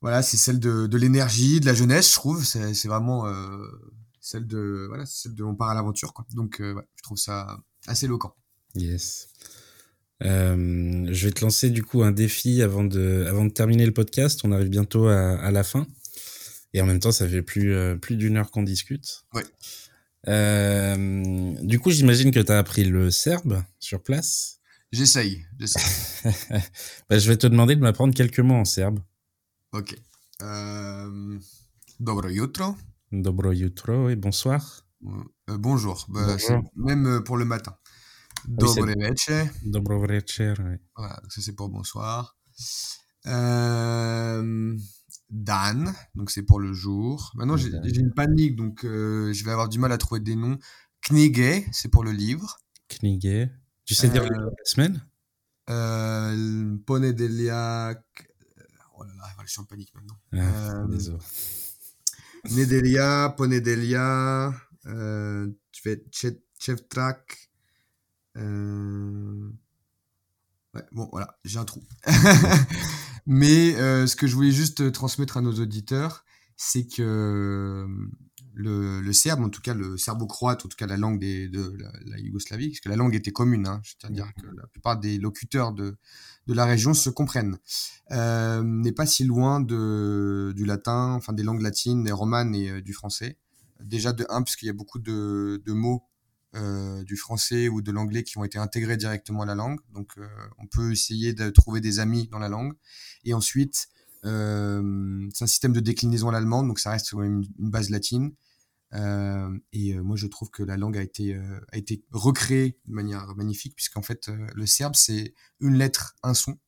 [0.00, 2.44] voilà, c'est celle de, de l'énergie, de la jeunesse, je trouve.
[2.44, 3.66] C'est, vraiment euh,
[4.20, 6.26] celle de, voilà, c'est celle de, on part à l'aventure, quoi.
[6.34, 8.34] Donc, euh, ouais, je trouve ça assez éloquent.
[8.74, 9.28] Yes.
[10.22, 13.92] Euh, je vais te lancer du coup un défi avant de, avant de terminer le
[13.92, 14.40] podcast.
[14.44, 15.86] On arrive bientôt à, à la fin.
[16.72, 19.24] Et en même temps, ça fait plus, plus d'une heure qu'on discute.
[19.34, 19.44] Ouais.
[21.62, 24.60] Du coup, j'imagine que tu as appris le serbe sur place.
[24.92, 25.82] J'essaye, j'essaye.
[27.08, 29.00] Bah, je vais te demander de m'apprendre quelques mots en serbe.
[29.72, 29.94] Ok.
[30.42, 31.38] Euh,
[31.98, 32.76] dobro jutro.
[33.12, 34.84] Dobro jutro et bonsoir.
[35.48, 36.06] Euh, bonjour.
[36.08, 36.36] Bah,
[36.76, 37.76] Même euh, pour le matin.
[38.48, 39.44] Oui, Dobro večer.
[39.64, 40.54] Dobro večer.
[40.60, 40.80] ouais.
[40.96, 42.36] Voilà, donc ça c'est pour bonsoir.
[43.26, 44.76] Euh,
[45.28, 47.30] Dan, donc c'est pour le jour.
[47.34, 50.58] Maintenant j'ai une panique, donc euh, je vais avoir du mal à trouver des noms.
[51.02, 52.58] Knige, c'est pour le livre.
[52.88, 53.48] Knige.
[53.84, 55.00] Tu sais dire le Euh, jour de la semaine?
[56.86, 58.29] Ponedeliak.
[59.00, 60.18] Oh là là, voilà, je suis en panique maintenant.
[60.34, 61.18] ah, euh, Désolé.
[62.50, 64.52] Nedelia, Ponedelia,
[64.86, 65.48] euh,
[66.58, 67.50] Chevtrak.
[68.36, 69.50] Euh...
[70.74, 71.82] Ouais, bon, voilà, j'ai un trou.
[73.26, 76.26] Mais euh, ce que je voulais juste transmettre à nos auditeurs,
[76.58, 77.86] c'est que
[78.60, 81.76] le, le serbe, en tout cas le serbo-croate, en tout cas la langue des, de
[81.78, 85.18] la, la Yougoslavie, parce que la langue était commune, hein, c'est-à-dire que la plupart des
[85.18, 85.96] locuteurs de,
[86.46, 87.58] de la région se comprennent,
[88.12, 92.70] euh, n'est pas si loin de, du latin, enfin des langues latines, des romanes et
[92.70, 93.38] euh, du français.
[93.82, 96.02] Déjà de un, parce qu'il y a beaucoup de, de mots
[96.54, 99.80] euh, du français ou de l'anglais qui ont été intégrés directement à la langue.
[99.94, 100.12] Donc
[100.58, 102.74] on peut essayer de trouver des amis dans la langue.
[103.24, 103.88] Et ensuite,
[104.26, 107.88] euh, c'est un système de déclinaison à l'allemande, donc ça reste quand même une base
[107.88, 108.32] latine.
[108.94, 112.78] Euh, et euh, moi, je trouve que la langue a été, euh, a été recréée
[112.86, 116.58] de manière magnifique, puisqu'en fait, le serbe, c'est une lettre, un son.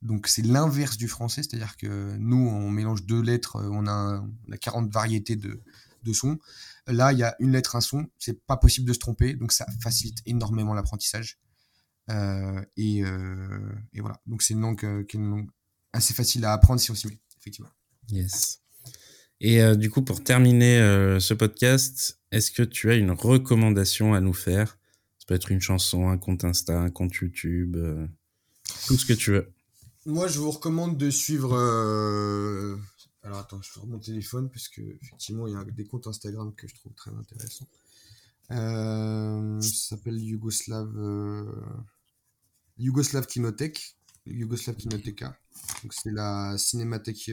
[0.00, 4.52] Donc, c'est l'inverse du français, c'est-à-dire que nous, on mélange deux lettres, on a, on
[4.52, 5.62] a 40 variétés de,
[6.02, 6.38] de sons.
[6.88, 9.52] Là, il y a une lettre, un son, c'est pas possible de se tromper, donc
[9.52, 11.38] ça facilite énormément l'apprentissage.
[12.08, 15.50] Et, voilà, donc c'est une langue qui est une langue
[15.92, 17.70] assez facile à apprendre si on s'y met, effectivement.
[18.08, 18.61] Yes.
[19.44, 24.14] Et euh, du coup, pour terminer euh, ce podcast, est-ce que tu as une recommandation
[24.14, 24.78] à nous faire?
[25.18, 28.06] Ça peut être une chanson, un compte Insta, un compte YouTube, euh,
[28.86, 29.52] tout ce que tu veux.
[30.06, 31.54] Moi, je vous recommande de suivre.
[31.54, 32.76] euh,
[33.24, 36.54] Alors, attends, je vais mon téléphone parce que effectivement, il y a des comptes Instagram
[36.54, 37.66] que je trouve très intéressants.
[38.48, 40.88] Ça s'appelle Yougoslav,
[42.78, 45.36] Yougoslav Kinotek, Yougoslav Kinoteka.
[45.82, 47.30] Donc c'est la cinémathèque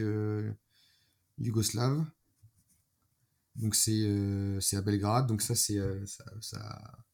[1.38, 2.04] yougoslave.
[3.56, 5.26] Donc c'est euh, c'est à Belgrade.
[5.26, 7.04] Donc ça c'est euh, ça, ça,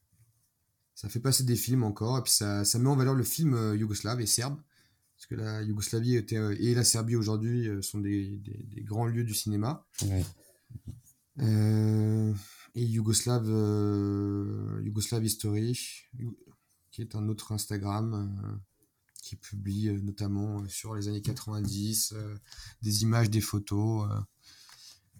[0.94, 3.54] ça fait passer des films encore et puis ça, ça met en valeur le film
[3.54, 4.60] euh, yougoslave et serbe
[5.16, 9.24] parce que la Yougoslavie était, et la Serbie aujourd'hui sont des, des, des grands lieux
[9.24, 9.86] du cinéma.
[10.02, 10.24] Ouais.
[12.76, 15.72] Et Yougoslav, euh, Yougoslav History,
[16.90, 18.60] qui est un autre Instagram
[19.26, 22.36] qui publie euh, notamment euh, sur les années 90 euh,
[22.82, 24.08] des images, des photos.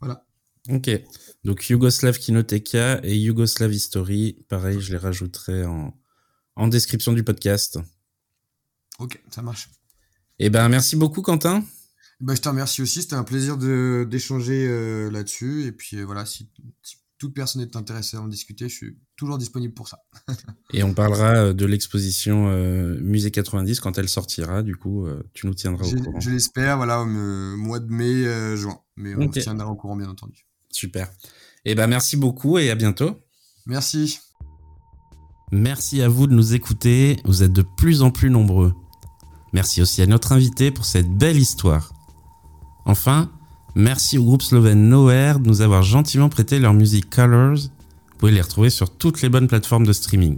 [0.01, 0.25] voilà.
[0.69, 0.91] Ok.
[1.45, 5.97] Donc Yugoslav Kinoteka et Yugoslav History, pareil, je les rajouterai en,
[6.57, 7.79] en description du podcast.
[8.99, 9.69] Ok, ça marche.
[10.39, 11.65] Eh ben, merci beaucoup, Quentin.
[12.21, 15.65] Bah, je te remercie aussi, c'était un plaisir de d'échanger euh, là-dessus.
[15.67, 16.51] Et puis euh, voilà, si,
[16.83, 20.01] si toute personne est intéressée à en discuter, je suis toujours disponible pour ça.
[20.73, 24.63] Et on parlera euh, de l'exposition euh, Musée 90 quand elle sortira.
[24.63, 26.21] Du coup, euh, tu nous tiendras au courant.
[26.21, 28.79] je l'espère, voilà, au mois de mai, euh, juin.
[28.97, 29.39] Mais on Ok.
[29.39, 30.47] tiendra au courant, bien entendu.
[30.71, 31.11] Super.
[31.65, 33.19] Eh ben, merci beaucoup et à bientôt.
[33.67, 34.19] Merci.
[35.53, 37.17] Merci à vous de nous écouter.
[37.25, 38.75] Vous êtes de plus en plus nombreux.
[39.53, 41.93] Merci aussi à notre invité pour cette belle histoire.
[42.85, 43.33] Enfin,
[43.77, 47.59] merci au groupe slovène Nowhere de nous avoir gentiment prêté leur musique Colors.
[47.59, 50.37] Vous pouvez les retrouver sur toutes les bonnes plateformes de streaming.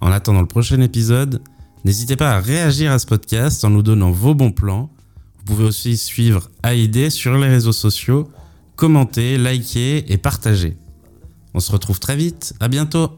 [0.00, 1.40] En attendant le prochain épisode,
[1.84, 4.90] n'hésitez pas à réagir à ce podcast en nous donnant vos bons plans.
[5.38, 8.28] Vous pouvez aussi suivre AID sur les réseaux sociaux,
[8.74, 10.76] commenter, liker et partager.
[11.54, 13.10] On se retrouve très vite, à bientôt